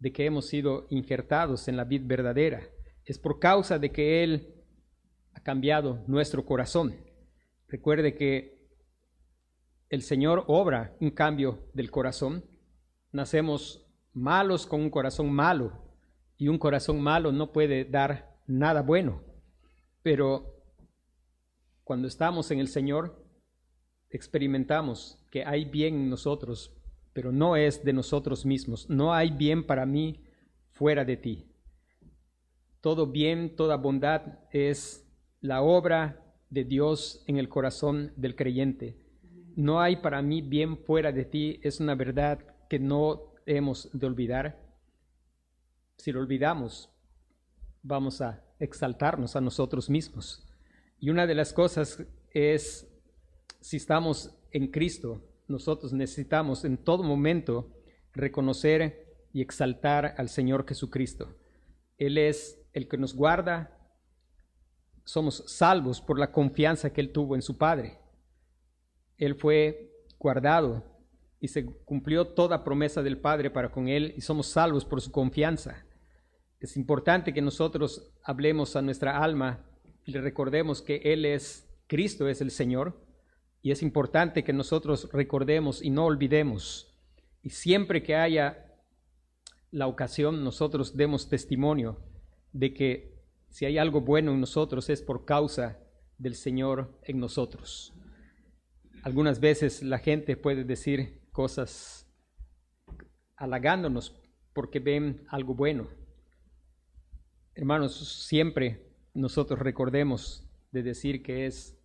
de 0.00 0.12
que 0.12 0.26
hemos 0.26 0.48
sido 0.48 0.88
injertados 0.90 1.68
en 1.68 1.76
la 1.76 1.84
vida 1.84 2.06
verdadera. 2.08 2.62
Es 3.04 3.20
por 3.20 3.38
causa 3.38 3.78
de 3.78 3.92
que 3.92 4.24
Él 4.24 4.56
ha 5.32 5.44
cambiado 5.44 6.02
nuestro 6.08 6.44
corazón. 6.44 6.92
Recuerde 7.68 8.16
que 8.16 8.59
el 9.90 10.02
Señor 10.02 10.44
obra 10.46 10.96
un 11.00 11.10
cambio 11.10 11.68
del 11.74 11.90
corazón. 11.90 12.44
Nacemos 13.10 13.84
malos 14.12 14.64
con 14.66 14.80
un 14.80 14.90
corazón 14.90 15.30
malo 15.32 15.72
y 16.36 16.46
un 16.48 16.58
corazón 16.58 17.00
malo 17.00 17.32
no 17.32 17.52
puede 17.52 17.84
dar 17.84 18.38
nada 18.46 18.82
bueno. 18.82 19.22
Pero 20.02 20.54
cuando 21.82 22.06
estamos 22.06 22.52
en 22.52 22.60
el 22.60 22.68
Señor, 22.68 23.20
experimentamos 24.10 25.26
que 25.28 25.44
hay 25.44 25.64
bien 25.64 25.96
en 25.96 26.08
nosotros, 26.08 26.72
pero 27.12 27.32
no 27.32 27.56
es 27.56 27.84
de 27.84 27.92
nosotros 27.92 28.46
mismos. 28.46 28.88
No 28.88 29.12
hay 29.12 29.30
bien 29.30 29.66
para 29.66 29.86
mí 29.86 30.24
fuera 30.70 31.04
de 31.04 31.16
ti. 31.16 31.46
Todo 32.80 33.08
bien, 33.08 33.56
toda 33.56 33.76
bondad 33.76 34.38
es 34.52 35.04
la 35.40 35.62
obra 35.62 36.32
de 36.48 36.62
Dios 36.62 37.24
en 37.26 37.38
el 37.38 37.48
corazón 37.48 38.12
del 38.16 38.36
creyente. 38.36 39.09
No 39.56 39.80
hay 39.80 39.96
para 39.96 40.22
mí 40.22 40.42
bien 40.42 40.76
fuera 40.78 41.12
de 41.12 41.24
ti, 41.24 41.60
es 41.62 41.80
una 41.80 41.94
verdad 41.94 42.38
que 42.68 42.78
no 42.78 43.34
hemos 43.46 43.90
de 43.92 44.06
olvidar. 44.06 44.60
Si 45.96 46.12
lo 46.12 46.20
olvidamos, 46.20 46.90
vamos 47.82 48.20
a 48.20 48.44
exaltarnos 48.58 49.36
a 49.36 49.40
nosotros 49.40 49.90
mismos. 49.90 50.46
Y 50.98 51.10
una 51.10 51.26
de 51.26 51.34
las 51.34 51.52
cosas 51.52 52.04
es, 52.32 52.86
si 53.60 53.76
estamos 53.76 54.36
en 54.52 54.70
Cristo, 54.70 55.26
nosotros 55.48 55.92
necesitamos 55.92 56.64
en 56.64 56.78
todo 56.78 57.02
momento 57.02 57.72
reconocer 58.12 59.28
y 59.32 59.40
exaltar 59.40 60.14
al 60.18 60.28
Señor 60.28 60.66
Jesucristo. 60.66 61.36
Él 61.98 62.18
es 62.18 62.60
el 62.72 62.88
que 62.88 62.98
nos 62.98 63.14
guarda, 63.14 63.76
somos 65.04 65.44
salvos 65.46 66.00
por 66.00 66.18
la 66.18 66.32
confianza 66.32 66.92
que 66.92 67.00
Él 67.00 67.12
tuvo 67.12 67.34
en 67.34 67.42
su 67.42 67.58
Padre. 67.58 67.99
Él 69.20 69.34
fue 69.34 69.92
guardado 70.18 70.82
y 71.40 71.48
se 71.48 71.66
cumplió 71.66 72.28
toda 72.28 72.64
promesa 72.64 73.02
del 73.02 73.18
Padre 73.18 73.50
para 73.50 73.70
con 73.70 73.86
Él 73.86 74.14
y 74.16 74.22
somos 74.22 74.46
salvos 74.46 74.86
por 74.86 75.02
su 75.02 75.12
confianza. 75.12 75.84
Es 76.58 76.76
importante 76.76 77.34
que 77.34 77.42
nosotros 77.42 78.12
hablemos 78.24 78.76
a 78.76 78.82
nuestra 78.82 79.22
alma 79.22 79.60
y 80.06 80.12
le 80.12 80.22
recordemos 80.22 80.80
que 80.80 80.96
Él 81.04 81.26
es, 81.26 81.68
Cristo 81.86 82.28
es 82.28 82.40
el 82.40 82.50
Señor, 82.50 82.98
y 83.62 83.72
es 83.72 83.82
importante 83.82 84.42
que 84.42 84.54
nosotros 84.54 85.10
recordemos 85.12 85.82
y 85.82 85.90
no 85.90 86.06
olvidemos. 86.06 86.98
Y 87.42 87.50
siempre 87.50 88.02
que 88.02 88.16
haya 88.16 88.74
la 89.70 89.86
ocasión, 89.86 90.42
nosotros 90.42 90.96
demos 90.96 91.28
testimonio 91.28 92.00
de 92.52 92.72
que 92.72 93.20
si 93.50 93.66
hay 93.66 93.76
algo 93.76 94.00
bueno 94.00 94.32
en 94.32 94.40
nosotros 94.40 94.88
es 94.88 95.02
por 95.02 95.26
causa 95.26 95.78
del 96.16 96.34
Señor 96.34 96.98
en 97.02 97.20
nosotros. 97.20 97.92
Algunas 99.02 99.40
veces 99.40 99.82
la 99.82 99.98
gente 99.98 100.36
puede 100.36 100.64
decir 100.64 101.22
cosas 101.32 102.06
halagándonos 103.36 104.20
porque 104.52 104.78
ven 104.78 105.24
algo 105.28 105.54
bueno. 105.54 105.88
Hermanos, 107.54 108.26
siempre 108.26 108.92
nosotros 109.14 109.58
recordemos 109.58 110.46
de 110.70 110.82
decir 110.82 111.22
que 111.22 111.46
es 111.46 111.78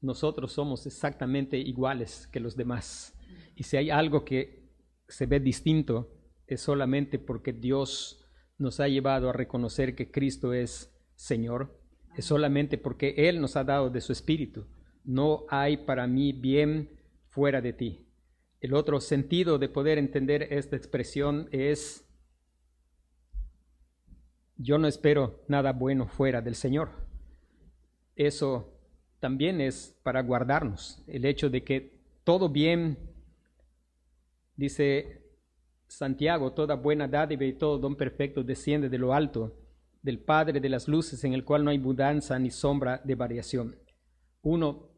nosotros 0.00 0.52
somos 0.52 0.86
exactamente 0.86 1.58
iguales 1.58 2.26
que 2.32 2.40
los 2.40 2.56
demás. 2.56 3.14
Y 3.54 3.64
si 3.64 3.76
hay 3.76 3.90
algo 3.90 4.24
que 4.24 4.72
se 5.08 5.26
ve 5.26 5.40
distinto, 5.40 6.10
es 6.46 6.62
solamente 6.62 7.18
porque 7.18 7.52
Dios 7.52 8.26
nos 8.58 8.80
ha 8.80 8.88
llevado 8.88 9.28
a 9.28 9.32
reconocer 9.34 9.94
que 9.94 10.10
Cristo 10.10 10.54
es 10.54 10.90
Señor. 11.14 11.78
Es 12.16 12.24
solamente 12.24 12.78
porque 12.78 13.14
Él 13.16 13.40
nos 13.40 13.56
ha 13.56 13.64
dado 13.64 13.90
de 13.90 14.00
su 14.00 14.12
Espíritu. 14.12 14.66
No 15.04 15.44
hay 15.48 15.78
para 15.78 16.06
mí 16.06 16.32
bien 16.32 16.90
fuera 17.28 17.60
de 17.60 17.72
ti. 17.72 18.06
El 18.60 18.74
otro 18.74 19.00
sentido 19.00 19.58
de 19.58 19.68
poder 19.68 19.98
entender 19.98 20.44
esta 20.50 20.76
expresión 20.76 21.48
es, 21.50 22.06
yo 24.56 24.78
no 24.78 24.86
espero 24.86 25.42
nada 25.48 25.72
bueno 25.72 26.06
fuera 26.06 26.40
del 26.40 26.54
Señor. 26.54 26.90
Eso 28.14 28.72
también 29.18 29.60
es 29.60 29.98
para 30.04 30.22
guardarnos. 30.22 31.02
El 31.08 31.24
hecho 31.24 31.50
de 31.50 31.64
que 31.64 31.98
todo 32.22 32.48
bien, 32.48 32.98
dice 34.54 35.26
Santiago, 35.88 36.52
toda 36.52 36.76
buena 36.76 37.08
dádiva 37.08 37.44
y 37.44 37.54
todo 37.54 37.78
don 37.78 37.96
perfecto 37.96 38.44
desciende 38.44 38.88
de 38.88 38.98
lo 38.98 39.12
alto, 39.12 39.58
del 40.02 40.20
Padre 40.20 40.60
de 40.60 40.68
las 40.68 40.86
luces, 40.86 41.24
en 41.24 41.32
el 41.32 41.44
cual 41.44 41.64
no 41.64 41.70
hay 41.70 41.78
mudanza 41.78 42.38
ni 42.38 42.50
sombra 42.50 43.00
de 43.04 43.14
variación. 43.14 43.76
Uno, 44.42 44.91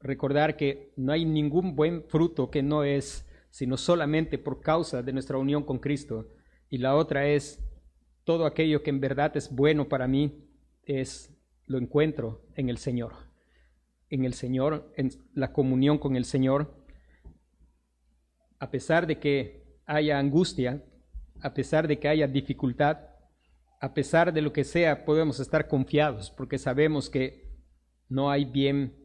recordar 0.00 0.56
que 0.56 0.92
no 0.96 1.12
hay 1.12 1.24
ningún 1.24 1.74
buen 1.74 2.04
fruto 2.04 2.50
que 2.50 2.62
no 2.62 2.84
es 2.84 3.24
sino 3.50 3.76
solamente 3.76 4.38
por 4.38 4.60
causa 4.60 5.02
de 5.02 5.12
nuestra 5.12 5.38
unión 5.38 5.64
con 5.64 5.78
Cristo. 5.78 6.28
Y 6.68 6.78
la 6.78 6.94
otra 6.94 7.26
es, 7.26 7.64
todo 8.24 8.44
aquello 8.44 8.82
que 8.82 8.90
en 8.90 9.00
verdad 9.00 9.36
es 9.36 9.50
bueno 9.50 9.88
para 9.88 10.06
mí, 10.06 10.44
es 10.84 11.34
lo 11.66 11.78
encuentro 11.78 12.42
en 12.54 12.68
el 12.68 12.76
Señor 12.78 13.28
en 14.10 14.24
el 14.24 14.34
Señor, 14.34 14.92
en 14.96 15.10
la 15.34 15.52
comunión 15.52 15.98
con 15.98 16.16
el 16.16 16.24
Señor, 16.24 16.74
a 18.58 18.70
pesar 18.70 19.06
de 19.06 19.18
que 19.18 19.78
haya 19.86 20.18
angustia, 20.18 20.82
a 21.40 21.54
pesar 21.54 21.86
de 21.86 21.98
que 21.98 22.08
haya 22.08 22.26
dificultad, 22.26 22.98
a 23.80 23.94
pesar 23.94 24.32
de 24.32 24.42
lo 24.42 24.52
que 24.52 24.64
sea, 24.64 25.04
podemos 25.04 25.38
estar 25.40 25.68
confiados 25.68 26.30
porque 26.30 26.58
sabemos 26.58 27.08
que 27.08 27.46
no 28.08 28.30
hay 28.30 28.44
bien 28.44 28.96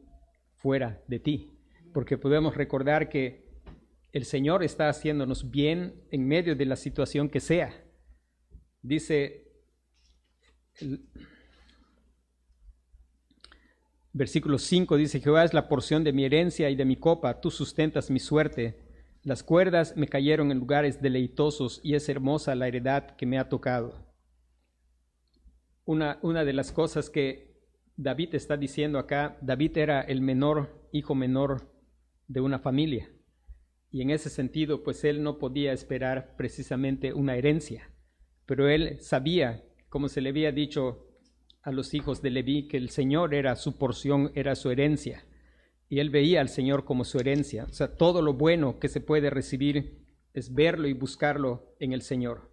fuera 0.64 1.02
de 1.08 1.18
ti, 1.18 1.50
porque 1.92 2.16
podemos 2.16 2.56
recordar 2.56 3.10
que 3.10 3.50
el 4.12 4.24
Señor 4.24 4.62
está 4.62 4.88
haciéndonos 4.88 5.50
bien 5.50 6.06
en 6.10 6.26
medio 6.26 6.56
de 6.56 6.64
la 6.64 6.76
situación 6.76 7.28
que 7.28 7.40
sea. 7.40 7.84
Dice 8.80 9.44
Versículo 14.14 14.56
5 14.56 14.96
dice, 14.96 15.20
Jehová 15.20 15.44
es 15.44 15.52
la 15.52 15.68
porción 15.68 16.02
de 16.02 16.14
mi 16.14 16.24
herencia 16.24 16.70
y 16.70 16.76
de 16.76 16.86
mi 16.86 16.96
copa, 16.96 17.42
tú 17.42 17.50
sustentas 17.50 18.10
mi 18.10 18.18
suerte. 18.18 18.78
Las 19.22 19.42
cuerdas 19.42 19.98
me 19.98 20.08
cayeron 20.08 20.50
en 20.50 20.60
lugares 20.60 21.02
deleitosos 21.02 21.78
y 21.82 21.94
es 21.94 22.08
hermosa 22.08 22.54
la 22.54 22.68
heredad 22.68 23.16
que 23.16 23.26
me 23.26 23.38
ha 23.38 23.50
tocado. 23.50 24.02
Una, 25.84 26.18
una 26.22 26.42
de 26.42 26.54
las 26.54 26.72
cosas 26.72 27.10
que 27.10 27.53
David 27.96 28.34
está 28.34 28.56
diciendo 28.56 28.98
acá, 28.98 29.38
David 29.40 29.78
era 29.78 30.00
el 30.00 30.20
menor, 30.20 30.88
hijo 30.92 31.14
menor 31.14 31.70
de 32.26 32.40
una 32.40 32.58
familia. 32.58 33.10
Y 33.90 34.02
en 34.02 34.10
ese 34.10 34.30
sentido, 34.30 34.82
pues 34.82 35.04
él 35.04 35.22
no 35.22 35.38
podía 35.38 35.72
esperar 35.72 36.34
precisamente 36.36 37.12
una 37.12 37.36
herencia, 37.36 37.90
pero 38.46 38.68
él 38.68 38.98
sabía, 39.00 39.64
como 39.88 40.08
se 40.08 40.20
le 40.20 40.30
había 40.30 40.50
dicho 40.50 41.06
a 41.62 41.70
los 41.70 41.94
hijos 41.94 42.20
de 42.20 42.30
Leví 42.30 42.66
que 42.66 42.76
el 42.76 42.90
Señor 42.90 43.32
era 43.32 43.54
su 43.56 43.78
porción, 43.78 44.32
era 44.34 44.56
su 44.56 44.70
herencia. 44.70 45.24
Y 45.88 46.00
él 46.00 46.10
veía 46.10 46.40
al 46.40 46.48
Señor 46.48 46.84
como 46.84 47.04
su 47.04 47.18
herencia. 47.18 47.64
O 47.64 47.72
sea, 47.72 47.96
todo 47.96 48.20
lo 48.20 48.34
bueno 48.34 48.80
que 48.80 48.88
se 48.88 49.00
puede 49.00 49.30
recibir 49.30 50.04
es 50.32 50.52
verlo 50.52 50.88
y 50.88 50.92
buscarlo 50.92 51.76
en 51.78 51.92
el 51.92 52.02
Señor. 52.02 52.50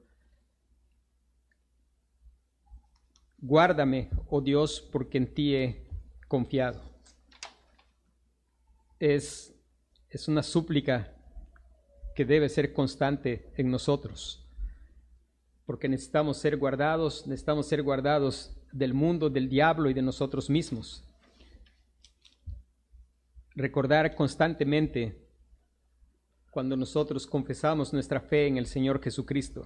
Guárdame, 3.42 4.10
oh 4.30 4.42
Dios, 4.42 4.88
porque 4.92 5.18
en 5.18 5.34
ti 5.34 5.56
he 5.56 5.86
confiado. 6.28 6.82
Es, 9.00 9.54
es 10.10 10.28
una 10.28 10.44
súplica 10.44 11.14
que 12.16 12.24
debe 12.24 12.48
ser 12.50 12.72
constante 12.72 13.52
en 13.58 13.72
nosotros 13.72 14.42
porque 15.72 15.88
necesitamos 15.88 16.36
ser 16.36 16.58
guardados, 16.58 17.26
necesitamos 17.28 17.66
ser 17.66 17.82
guardados 17.82 18.52
del 18.74 18.94
mundo, 18.94 19.30
del 19.30 19.48
diablo 19.48 19.90
y 19.90 19.94
de 19.94 20.02
nosotros 20.02 20.50
mismos. 20.50 21.02
Recordar 23.56 24.14
constantemente 24.14 25.30
cuando 26.50 26.76
nosotros 26.76 27.26
confesamos 27.26 27.94
nuestra 27.94 28.20
fe 28.20 28.48
en 28.48 28.58
el 28.58 28.66
Señor 28.66 29.02
Jesucristo. 29.02 29.66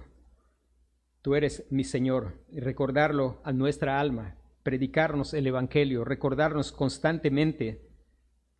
Tú 1.26 1.34
eres 1.34 1.66
mi 1.70 1.82
Señor, 1.82 2.38
recordarlo 2.52 3.40
a 3.42 3.52
nuestra 3.52 3.98
alma, 3.98 4.36
predicarnos 4.62 5.34
el 5.34 5.48
Evangelio, 5.48 6.04
recordarnos 6.04 6.70
constantemente 6.70 7.90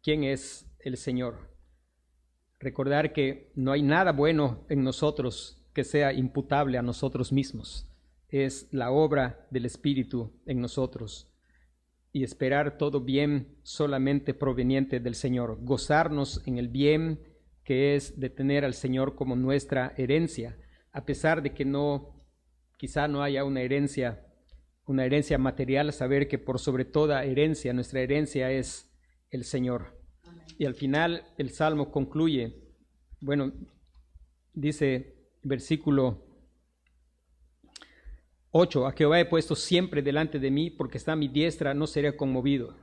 quién 0.02 0.24
es 0.24 0.66
el 0.80 0.96
Señor. 0.96 1.54
Recordar 2.58 3.12
que 3.12 3.52
no 3.54 3.70
hay 3.70 3.82
nada 3.82 4.10
bueno 4.10 4.66
en 4.68 4.82
nosotros 4.82 5.64
que 5.74 5.84
sea 5.84 6.12
imputable 6.12 6.76
a 6.76 6.82
nosotros 6.82 7.30
mismos. 7.30 7.88
Es 8.30 8.66
la 8.72 8.90
obra 8.90 9.46
del 9.52 9.64
Espíritu 9.64 10.32
en 10.44 10.60
nosotros. 10.60 11.32
Y 12.10 12.24
esperar 12.24 12.78
todo 12.78 13.00
bien 13.00 13.58
solamente 13.62 14.34
proveniente 14.34 14.98
del 14.98 15.14
Señor. 15.14 15.58
Gozarnos 15.62 16.42
en 16.48 16.58
el 16.58 16.66
bien 16.66 17.20
que 17.62 17.94
es 17.94 18.18
de 18.18 18.28
tener 18.28 18.64
al 18.64 18.74
Señor 18.74 19.14
como 19.14 19.36
nuestra 19.36 19.94
herencia, 19.96 20.58
a 20.90 21.04
pesar 21.04 21.42
de 21.42 21.54
que 21.54 21.64
no, 21.64 22.15
quizá 22.76 23.08
no 23.08 23.22
haya 23.22 23.44
una 23.44 23.62
herencia, 23.62 24.26
una 24.86 25.04
herencia 25.04 25.38
material, 25.38 25.92
saber 25.92 26.28
que 26.28 26.38
por 26.38 26.58
sobre 26.58 26.84
toda 26.84 27.24
herencia, 27.24 27.72
nuestra 27.72 28.00
herencia 28.00 28.50
es 28.50 28.92
el 29.30 29.44
Señor. 29.44 30.00
Y 30.58 30.66
al 30.66 30.74
final 30.74 31.24
el 31.38 31.50
Salmo 31.50 31.90
concluye, 31.90 32.54
bueno, 33.20 33.52
dice 34.52 35.16
versículo 35.42 36.24
8, 38.50 38.86
a 38.86 38.92
Jehová 38.92 39.20
he 39.20 39.26
puesto 39.26 39.54
siempre 39.54 40.00
delante 40.00 40.38
de 40.38 40.50
mí, 40.50 40.70
porque 40.70 40.96
está 40.96 41.12
a 41.12 41.16
mi 41.16 41.28
diestra, 41.28 41.74
no 41.74 41.86
seré 41.86 42.16
conmovido. 42.16 42.74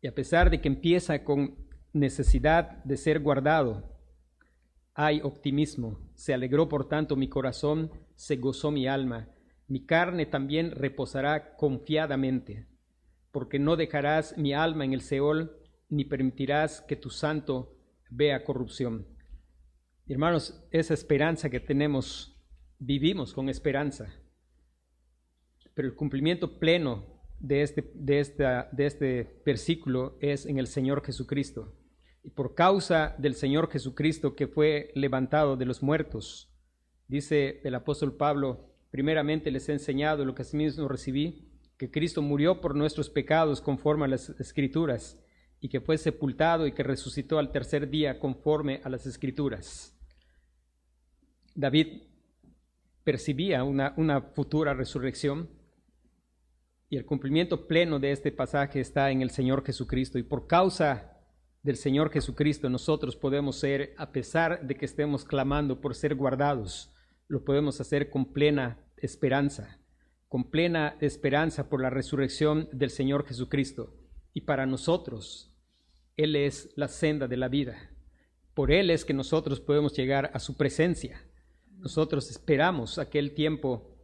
Y 0.00 0.06
a 0.06 0.14
pesar 0.14 0.50
de 0.50 0.60
que 0.60 0.68
empieza 0.68 1.24
con 1.24 1.56
necesidad 1.92 2.84
de 2.84 2.96
ser 2.96 3.20
guardado, 3.20 3.96
hay 4.94 5.20
optimismo. 5.22 5.98
Se 6.14 6.32
alegró 6.32 6.68
por 6.68 6.88
tanto 6.88 7.16
mi 7.16 7.28
corazón, 7.28 7.90
se 8.16 8.36
gozó 8.36 8.70
mi 8.70 8.86
alma. 8.88 9.28
Mi 9.68 9.84
carne 9.84 10.26
también 10.26 10.72
reposará 10.72 11.56
confiadamente, 11.56 12.66
porque 13.30 13.58
no 13.58 13.76
dejarás 13.76 14.36
mi 14.36 14.52
alma 14.52 14.84
en 14.84 14.92
el 14.92 15.02
Seol, 15.02 15.56
ni 15.88 16.04
permitirás 16.04 16.80
que 16.80 16.96
tu 16.96 17.10
santo 17.10 17.76
vea 18.10 18.44
corrupción. 18.44 19.06
Hermanos, 20.08 20.66
esa 20.70 20.94
esperanza 20.94 21.50
que 21.50 21.60
tenemos, 21.60 22.40
vivimos 22.78 23.32
con 23.32 23.48
esperanza, 23.48 24.12
pero 25.74 25.88
el 25.88 25.94
cumplimiento 25.94 26.58
pleno 26.58 27.04
de 27.38 27.62
este, 27.62 27.90
de, 27.94 28.68
de 28.72 28.86
este 28.86 29.42
versículo 29.44 30.16
es 30.20 30.46
en 30.46 30.58
el 30.58 30.66
Señor 30.66 31.04
Jesucristo. 31.04 31.74
Y 32.22 32.30
por 32.30 32.54
causa 32.54 33.14
del 33.18 33.34
Señor 33.34 33.70
Jesucristo 33.70 34.34
que 34.34 34.46
fue 34.46 34.90
levantado 34.94 35.56
de 35.56 35.66
los 35.66 35.82
muertos, 35.82 36.55
dice 37.08 37.60
el 37.64 37.74
apóstol 37.74 38.16
Pablo, 38.16 38.74
primeramente 38.90 39.50
les 39.50 39.68
he 39.68 39.72
enseñado 39.72 40.24
lo 40.24 40.34
que 40.34 40.42
asimismo 40.42 40.88
recibí, 40.88 41.52
que 41.76 41.90
Cristo 41.90 42.22
murió 42.22 42.60
por 42.60 42.74
nuestros 42.74 43.10
pecados 43.10 43.60
conforme 43.60 44.06
a 44.06 44.08
las 44.08 44.30
escrituras, 44.40 45.18
y 45.60 45.68
que 45.68 45.80
fue 45.80 45.98
sepultado 45.98 46.66
y 46.66 46.72
que 46.72 46.82
resucitó 46.82 47.38
al 47.38 47.50
tercer 47.50 47.88
día 47.88 48.18
conforme 48.18 48.80
a 48.84 48.88
las 48.88 49.06
escrituras. 49.06 49.94
David 51.54 52.02
percibía 53.02 53.64
una, 53.64 53.94
una 53.96 54.20
futura 54.20 54.74
resurrección 54.74 55.48
y 56.88 56.96
el 56.96 57.06
cumplimiento 57.06 57.66
pleno 57.66 57.98
de 57.98 58.12
este 58.12 58.30
pasaje 58.30 58.80
está 58.80 59.10
en 59.10 59.22
el 59.22 59.30
Señor 59.30 59.64
Jesucristo. 59.64 60.18
Y 60.18 60.22
por 60.22 60.46
causa 60.46 61.18
del 61.62 61.76
Señor 61.76 62.10
Jesucristo 62.10 62.68
nosotros 62.68 63.16
podemos 63.16 63.58
ser, 63.58 63.94
a 63.96 64.12
pesar 64.12 64.66
de 64.66 64.76
que 64.76 64.84
estemos 64.84 65.24
clamando 65.24 65.80
por 65.80 65.94
ser 65.94 66.14
guardados, 66.14 66.92
lo 67.28 67.44
podemos 67.44 67.80
hacer 67.80 68.10
con 68.10 68.32
plena 68.32 68.78
esperanza, 68.96 69.80
con 70.28 70.50
plena 70.50 70.96
esperanza 71.00 71.68
por 71.68 71.80
la 71.80 71.90
resurrección 71.90 72.68
del 72.72 72.90
Señor 72.90 73.26
Jesucristo. 73.26 73.94
Y 74.32 74.42
para 74.42 74.66
nosotros, 74.66 75.54
Él 76.16 76.36
es 76.36 76.70
la 76.76 76.88
senda 76.88 77.26
de 77.26 77.36
la 77.36 77.48
vida. 77.48 77.90
Por 78.54 78.70
Él 78.70 78.90
es 78.90 79.04
que 79.04 79.14
nosotros 79.14 79.60
podemos 79.60 79.94
llegar 79.94 80.30
a 80.34 80.38
su 80.38 80.56
presencia. 80.56 81.22
Nosotros 81.78 82.30
esperamos 82.30 82.98
aquel 82.98 83.34
tiempo 83.34 83.96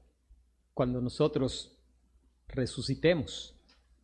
cuando 0.75 1.01
nosotros 1.01 1.79
resucitemos. 2.49 3.59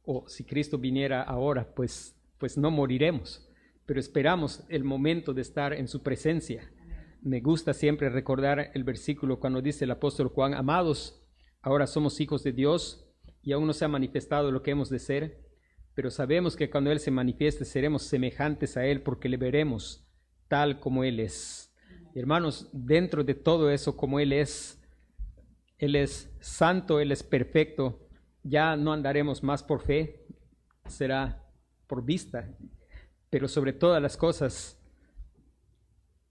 O 0.05 0.29
si 0.29 0.45
Cristo 0.45 0.79
viniera 0.79 1.23
ahora, 1.23 1.75
pues, 1.75 2.15
pues 2.39 2.57
no 2.57 2.71
moriremos, 2.71 3.47
pero 3.85 4.01
esperamos 4.01 4.63
el 4.69 4.85
momento 4.85 5.35
de 5.35 5.43
estar 5.43 5.73
en 5.75 5.87
su 5.87 6.03
presencia. 6.03 6.71
Me 7.29 7.41
gusta 7.43 7.75
siempre 7.75 8.09
recordar 8.09 8.71
el 8.73 8.85
versículo 8.85 9.39
cuando 9.39 9.61
dice 9.61 9.85
el 9.85 9.91
apóstol 9.91 10.29
Juan, 10.29 10.55
amados, 10.55 11.23
ahora 11.61 11.87
somos 11.87 12.23
hijos 12.23 12.43
de 12.43 12.53
Dios 12.53 13.07
y 13.43 13.53
aún 13.53 13.67
no 13.67 13.75
se 13.75 13.85
ha 13.85 13.89
manifestado 13.89 14.51
lo 14.51 14.63
que 14.63 14.71
hemos 14.71 14.89
de 14.89 14.99
ser, 14.99 15.45
pero 15.93 16.11
sabemos 16.11 16.57
que 16.57 16.71
cuando 16.71 16.91
Él 16.91 17.01
se 17.01 17.11
manifieste 17.11 17.67
seremos 17.67 18.05
semejantes 18.05 18.79
a 18.79 18.87
Él 18.87 19.03
porque 19.03 19.29
le 19.29 19.37
veremos 19.37 20.09
tal 20.49 20.81
como 20.81 21.05
Él 21.05 21.21
es. 21.21 21.71
Hermanos, 22.15 22.71
dentro 22.73 23.23
de 23.23 23.35
todo 23.35 23.71
eso, 23.71 23.95
como 23.95 24.21
Él 24.21 24.33
es, 24.33 24.83
Él 25.77 25.97
es 25.97 26.35
santo, 26.41 26.99
Él 26.99 27.13
es 27.13 27.23
perfecto, 27.23 28.09
ya 28.43 28.75
no 28.75 28.91
andaremos 28.91 29.43
más 29.43 29.63
por 29.63 29.83
fe, 29.83 30.25
será 30.87 31.45
por 31.89 32.03
vista, 32.03 32.57
pero 33.29 33.49
sobre 33.49 33.75
todas 33.75 34.01
las 34.01 34.17
cosas, 34.17 34.78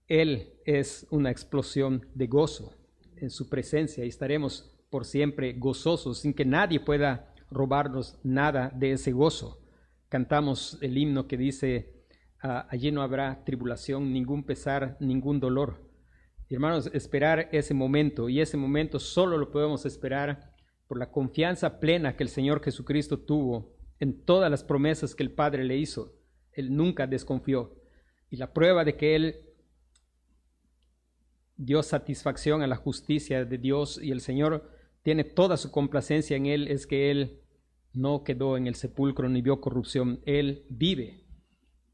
Él 0.08 0.54
es 0.64 1.06
una 1.10 1.30
explosión 1.30 2.06
de 2.14 2.26
gozo 2.26 2.74
en 3.16 3.30
su 3.30 3.48
presencia 3.48 4.04
y 4.04 4.08
estaremos 4.08 4.74
por 4.90 5.04
siempre 5.04 5.52
gozosos 5.52 6.18
sin 6.18 6.34
que 6.34 6.44
nadie 6.44 6.80
pueda 6.80 7.34
robarnos 7.50 8.18
nada 8.24 8.72
de 8.74 8.92
ese 8.92 9.12
gozo. 9.12 9.62
Cantamos 10.08 10.78
el 10.80 10.96
himno 10.96 11.28
que 11.28 11.36
dice, 11.36 11.98
Ah, 12.40 12.68
allí 12.70 12.92
no 12.92 13.02
habrá 13.02 13.42
tribulación, 13.44 14.12
ningún 14.12 14.44
pesar, 14.44 14.96
ningún 15.00 15.40
dolor. 15.40 15.88
hermanos, 16.48 16.88
esperar 16.94 17.48
ese 17.52 17.74
momento, 17.74 18.28
y 18.28 18.40
ese 18.40 18.56
momento 18.56 19.00
solo 19.00 19.36
lo 19.36 19.50
podemos 19.50 19.84
esperar 19.84 20.54
por 20.86 20.98
la 20.98 21.10
confianza 21.10 21.80
plena 21.80 22.16
que 22.16 22.22
el 22.22 22.28
Señor 22.28 22.62
Jesucristo 22.62 23.18
tuvo 23.18 23.76
en 23.98 24.24
todas 24.24 24.50
las 24.50 24.62
promesas 24.62 25.14
que 25.14 25.24
el 25.24 25.32
Padre 25.32 25.64
le 25.64 25.76
hizo. 25.76 26.14
Él 26.52 26.74
nunca 26.74 27.06
desconfió. 27.06 27.74
Y 28.30 28.36
la 28.36 28.52
prueba 28.52 28.84
de 28.84 28.96
que 28.96 29.16
Él 29.16 29.40
dio 31.58 31.82
satisfacción 31.82 32.62
a 32.62 32.66
la 32.66 32.76
justicia 32.76 33.44
de 33.44 33.58
Dios 33.58 34.00
y 34.02 34.12
el 34.12 34.22
Señor 34.22 34.70
tiene 35.02 35.24
toda 35.24 35.56
su 35.56 35.70
complacencia 35.70 36.36
en 36.36 36.46
Él 36.46 36.68
es 36.68 36.86
que 36.86 37.10
Él 37.10 37.40
no 37.92 38.24
quedó 38.24 38.56
en 38.56 38.66
el 38.66 38.76
sepulcro 38.76 39.28
ni 39.28 39.42
vio 39.42 39.60
corrupción. 39.60 40.20
Él 40.24 40.64
vive 40.70 41.24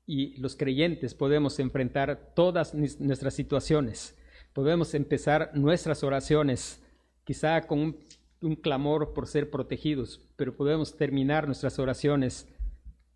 y 0.06 0.36
los 0.36 0.54
creyentes 0.54 1.14
podemos 1.14 1.58
enfrentar 1.58 2.32
todas 2.34 2.74
nuestras 2.74 3.34
situaciones. 3.34 4.18
Podemos 4.52 4.94
empezar 4.94 5.50
nuestras 5.54 6.04
oraciones 6.04 6.82
quizá 7.24 7.62
con 7.62 7.96
un, 8.40 8.56
clamor 8.56 9.14
por 9.14 9.26
ser 9.26 9.50
protegidos, 9.50 10.20
pero 10.36 10.54
podemos 10.54 10.96
terminar 10.96 11.46
nuestras 11.46 11.78
oraciones 11.78 12.46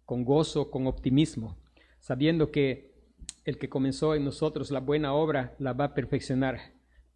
con 0.07 0.25
gozo, 0.25 0.71
con 0.71 0.87
optimismo, 0.87 1.59
sabiendo 1.99 2.51
que 2.51 2.98
el 3.49 3.57
que 3.57 3.71
comenzó 3.71 4.15
en 4.15 4.27
nosotros 4.27 4.71
la 4.71 4.81
buena 4.81 5.15
obra 5.15 5.57
la 5.59 5.73
va 5.73 5.87
a 5.87 5.95
perfeccionar, 5.95 6.75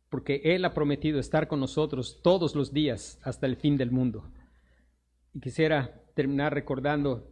porque 0.09 0.41
Él 0.45 0.65
ha 0.65 0.73
prometido 0.73 1.21
estar 1.21 1.47
con 1.47 1.61
nosotros 1.61 2.23
todos 2.23 2.55
los 2.55 2.73
días 2.73 3.21
hasta 3.23 3.45
el 3.45 3.57
fin 3.57 3.77
del 3.77 3.91
mundo. 3.91 4.33
Y 5.35 5.41
quisiera 5.41 6.01
terminar 6.15 6.55
recordando 6.55 7.29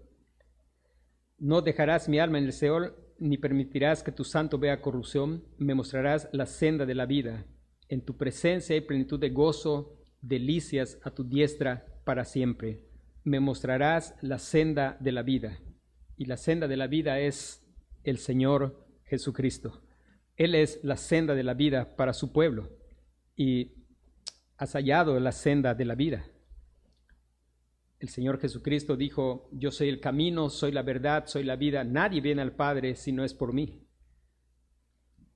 no 1.39 1.63
dejarás 1.63 2.11
mi 2.11 2.19
alma 2.19 2.37
en 2.37 2.45
el 2.45 2.53
Seol, 2.53 2.95
ni 3.19 3.39
permitirás 3.39 4.03
que 4.03 4.13
tu 4.13 4.23
santo 4.23 4.59
vea 4.59 4.83
corrupción, 4.83 5.45
me 5.57 5.75
mostrarás 5.75 6.29
la 6.33 6.45
senda 6.45 6.85
de 6.85 6.95
la 6.95 7.07
vida. 7.07 7.47
En 7.89 8.05
tu 8.05 8.19
presencia 8.19 8.75
hay 8.75 8.83
plenitud 8.83 9.19
de 9.19 9.31
gozo, 9.31 9.97
delicias 10.21 10.99
a 11.05 11.11
tu 11.11 11.25
diestra 11.25 11.87
para 12.05 12.27
siempre. 12.27 12.85
Me 13.25 13.41
mostrarás 13.41 14.15
la 14.21 14.39
senda 14.39 14.99
de 15.01 15.13
la 15.13 15.23
vida. 15.23 15.59
Y 16.19 16.27
la 16.27 16.37
senda 16.37 16.69
de 16.69 16.77
la 16.77 16.87
vida 16.87 17.19
es 17.19 17.67
el 18.05 18.19
Señor 18.19 18.90
Jesucristo. 19.11 19.83
Él 20.37 20.55
es 20.55 20.81
la 20.85 20.97
senda 20.97 21.35
de 21.35 21.43
la 21.43 21.55
vida 21.55 21.97
para 21.97 22.15
su 22.15 22.33
pueblo. 22.33 22.71
Y 23.37 23.73
has 24.57 24.73
hallado 24.75 25.19
la 25.19 25.33
senda 25.33 25.75
de 25.75 25.85
la 25.85 25.97
vida. 25.97 26.25
El 27.99 28.09
Señor 28.09 28.41
Jesucristo 28.41 28.97
dijo, 28.97 29.51
yo 29.53 29.71
soy 29.71 29.89
el 29.89 30.01
camino, 30.01 30.49
soy 30.49 30.73
la 30.73 30.83
verdad, 30.83 31.25
soy 31.27 31.43
la 31.43 31.57
vida, 31.57 31.85
nadie 31.85 32.21
viene 32.21 32.41
al 32.41 32.53
Padre 32.53 32.95
si 32.95 33.13
no 33.13 33.25
es 33.25 33.35
por 33.35 33.53
mí. 33.53 33.87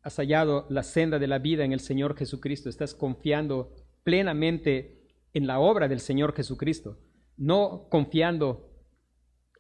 Has 0.03 0.17
hallado 0.17 0.67
la 0.71 0.83
senda 0.83 1.19
de 1.19 1.27
la 1.27 1.39
vida 1.39 1.65
en 1.65 1.73
el 1.73 1.81
Señor 1.81 2.17
Jesucristo, 2.17 2.69
estás 2.69 2.95
confiando 2.95 3.75
plenamente 4.03 5.03
en 5.35 5.47
la 5.47 5.59
obra 5.59 5.89
del 5.89 6.01
Señor 6.01 6.35
Jesucristo, 6.35 6.99
no 7.37 7.89
confiando 7.91 8.71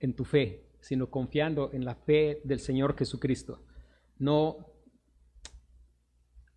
en 0.00 0.14
tu 0.14 0.24
fe, 0.24 0.70
sino 0.81 1.11
confiando 1.11 1.72
en 1.72 1.85
la 1.85 1.94
fe 1.94 2.40
del 2.44 2.61
Señor 2.61 2.96
Jesucristo. 2.96 3.63
No 4.18 4.74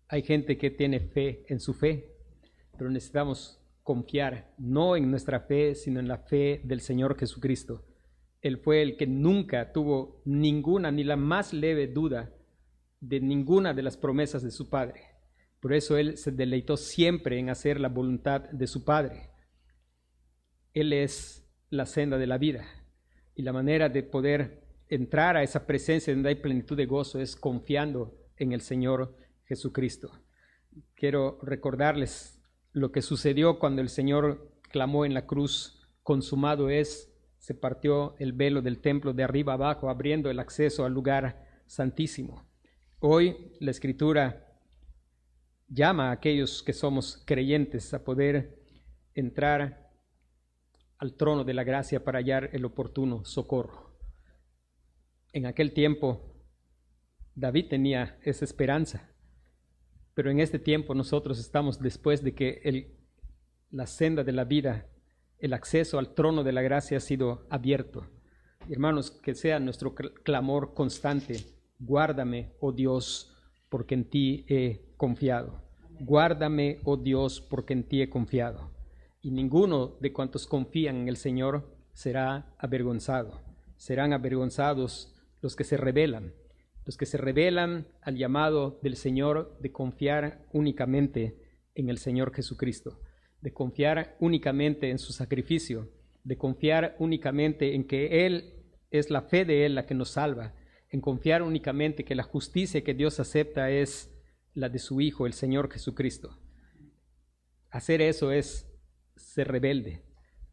hay 0.08 0.22
gente 0.22 0.56
que 0.56 0.70
tiene 0.70 1.00
fe 1.00 1.44
en 1.48 1.60
su 1.60 1.74
fe, 1.74 2.14
pero 2.76 2.90
necesitamos 2.90 3.60
confiar 3.82 4.54
no 4.58 4.96
en 4.96 5.10
nuestra 5.10 5.40
fe, 5.40 5.74
sino 5.74 6.00
en 6.00 6.08
la 6.08 6.18
fe 6.18 6.60
del 6.64 6.80
Señor 6.80 7.18
Jesucristo. 7.18 7.84
Él 8.40 8.58
fue 8.58 8.82
el 8.82 8.96
que 8.96 9.06
nunca 9.06 9.72
tuvo 9.72 10.22
ninguna 10.24 10.90
ni 10.90 11.04
la 11.04 11.16
más 11.16 11.52
leve 11.52 11.88
duda 11.88 12.32
de 13.00 13.20
ninguna 13.20 13.74
de 13.74 13.82
las 13.82 13.96
promesas 13.96 14.42
de 14.42 14.50
su 14.50 14.68
Padre. 14.70 15.02
Por 15.60 15.72
eso 15.72 15.96
Él 15.96 16.16
se 16.16 16.30
deleitó 16.30 16.76
siempre 16.76 17.38
en 17.38 17.50
hacer 17.50 17.80
la 17.80 17.88
voluntad 17.88 18.42
de 18.50 18.66
su 18.66 18.84
Padre. 18.84 19.30
Él 20.72 20.92
es 20.92 21.44
la 21.70 21.86
senda 21.86 22.16
de 22.18 22.26
la 22.26 22.38
vida 22.38 22.64
y 23.34 23.42
la 23.42 23.52
manera 23.52 23.88
de 23.88 24.02
poder 24.02 24.67
entrar 24.88 25.36
a 25.36 25.42
esa 25.42 25.66
presencia 25.66 26.12
donde 26.12 26.30
hay 26.30 26.34
plenitud 26.36 26.76
de 26.76 26.86
gozo 26.86 27.20
es 27.20 27.36
confiando 27.36 28.16
en 28.36 28.52
el 28.52 28.60
Señor 28.60 29.16
Jesucristo. 29.44 30.10
Quiero 30.94 31.38
recordarles 31.42 32.40
lo 32.72 32.92
que 32.92 33.02
sucedió 33.02 33.58
cuando 33.58 33.82
el 33.82 33.88
Señor 33.88 34.52
clamó 34.70 35.04
en 35.04 35.14
la 35.14 35.26
cruz, 35.26 35.80
consumado 36.02 36.70
es, 36.70 37.12
se 37.38 37.54
partió 37.54 38.14
el 38.18 38.32
velo 38.32 38.62
del 38.62 38.80
templo 38.80 39.12
de 39.12 39.24
arriba 39.24 39.54
abajo, 39.54 39.88
abriendo 39.88 40.30
el 40.30 40.38
acceso 40.38 40.84
al 40.84 40.92
lugar 40.92 41.46
santísimo. 41.66 42.46
Hoy 43.00 43.52
la 43.60 43.70
escritura 43.70 44.48
llama 45.68 46.08
a 46.08 46.12
aquellos 46.12 46.62
que 46.62 46.72
somos 46.72 47.22
creyentes 47.26 47.92
a 47.94 48.04
poder 48.04 48.58
entrar 49.14 49.90
al 50.98 51.14
trono 51.14 51.44
de 51.44 51.54
la 51.54 51.64
gracia 51.64 52.02
para 52.02 52.18
hallar 52.18 52.50
el 52.52 52.64
oportuno 52.64 53.24
socorro. 53.24 53.87
En 55.38 55.46
aquel 55.46 55.72
tiempo 55.72 56.34
David 57.36 57.68
tenía 57.68 58.18
esa 58.24 58.44
esperanza, 58.44 59.08
pero 60.12 60.32
en 60.32 60.40
este 60.40 60.58
tiempo 60.58 60.96
nosotros 60.96 61.38
estamos 61.38 61.78
después 61.78 62.24
de 62.24 62.34
que 62.34 62.98
la 63.70 63.86
senda 63.86 64.24
de 64.24 64.32
la 64.32 64.42
vida, 64.42 64.88
el 65.38 65.52
acceso 65.52 66.00
al 66.00 66.12
trono 66.14 66.42
de 66.42 66.50
la 66.50 66.62
gracia 66.62 66.96
ha 66.96 67.00
sido 67.00 67.46
abierto. 67.50 68.04
Hermanos, 68.68 69.12
que 69.12 69.36
sea 69.36 69.60
nuestro 69.60 69.94
clamor 69.94 70.74
constante, 70.74 71.36
guárdame, 71.78 72.56
oh 72.58 72.72
Dios, 72.72 73.32
porque 73.68 73.94
en 73.94 74.10
ti 74.10 74.44
he 74.48 74.92
confiado. 74.96 75.62
Guárdame, 76.00 76.80
oh 76.82 76.96
Dios, 76.96 77.40
porque 77.40 77.74
en 77.74 77.84
ti 77.84 78.02
he 78.02 78.10
confiado. 78.10 78.72
Y 79.22 79.30
ninguno 79.30 79.98
de 80.00 80.12
cuantos 80.12 80.48
confían 80.48 80.96
en 80.96 81.08
el 81.08 81.16
Señor 81.16 81.78
será 81.92 82.56
avergonzado. 82.58 83.40
Serán 83.76 84.12
avergonzados 84.12 85.14
los 85.40 85.56
que 85.56 85.64
se 85.64 85.76
rebelan, 85.76 86.34
los 86.84 86.96
que 86.96 87.06
se 87.06 87.18
rebelan 87.18 87.88
al 88.02 88.16
llamado 88.16 88.78
del 88.82 88.96
Señor 88.96 89.58
de 89.60 89.72
confiar 89.72 90.46
únicamente 90.52 91.36
en 91.74 91.88
el 91.90 91.98
Señor 91.98 92.34
Jesucristo, 92.34 93.00
de 93.40 93.52
confiar 93.52 94.16
únicamente 94.20 94.90
en 94.90 94.98
su 94.98 95.12
sacrificio, 95.12 95.90
de 96.24 96.36
confiar 96.36 96.96
únicamente 96.98 97.74
en 97.74 97.84
que 97.84 98.26
Él 98.26 98.54
es 98.90 99.10
la 99.10 99.22
fe 99.22 99.44
de 99.44 99.66
Él 99.66 99.74
la 99.74 99.86
que 99.86 99.94
nos 99.94 100.10
salva, 100.10 100.54
en 100.90 101.00
confiar 101.00 101.42
únicamente 101.42 102.04
que 102.04 102.14
la 102.14 102.22
justicia 102.22 102.82
que 102.82 102.94
Dios 102.94 103.20
acepta 103.20 103.70
es 103.70 104.10
la 104.54 104.68
de 104.68 104.78
su 104.78 105.00
Hijo, 105.00 105.26
el 105.26 105.34
Señor 105.34 105.70
Jesucristo. 105.70 106.38
Hacer 107.70 108.00
eso 108.00 108.32
es 108.32 108.66
ser 109.14 109.48
rebelde, 109.48 110.02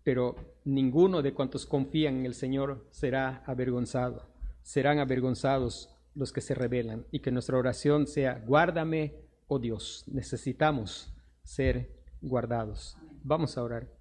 pero 0.04 0.36
ninguno 0.66 1.22
de 1.22 1.34
cuantos 1.34 1.66
confían 1.66 2.18
en 2.18 2.26
el 2.26 2.34
Señor 2.34 2.88
será 2.92 3.44
avergonzado. 3.46 4.35
Serán 4.66 4.98
avergonzados 4.98 5.96
los 6.16 6.34
que 6.34 6.42
se 6.42 6.56
rebelan 6.56 7.06
y 7.12 7.20
que 7.20 7.30
nuestra 7.30 7.56
oración 7.56 8.08
sea, 8.08 8.44
guárdame, 8.48 9.14
oh 9.48 9.60
Dios, 9.60 10.04
necesitamos 10.08 11.14
ser 11.44 11.92
guardados. 12.20 12.98
Vamos 13.24 13.60
a 13.60 13.64
orar. 13.64 13.95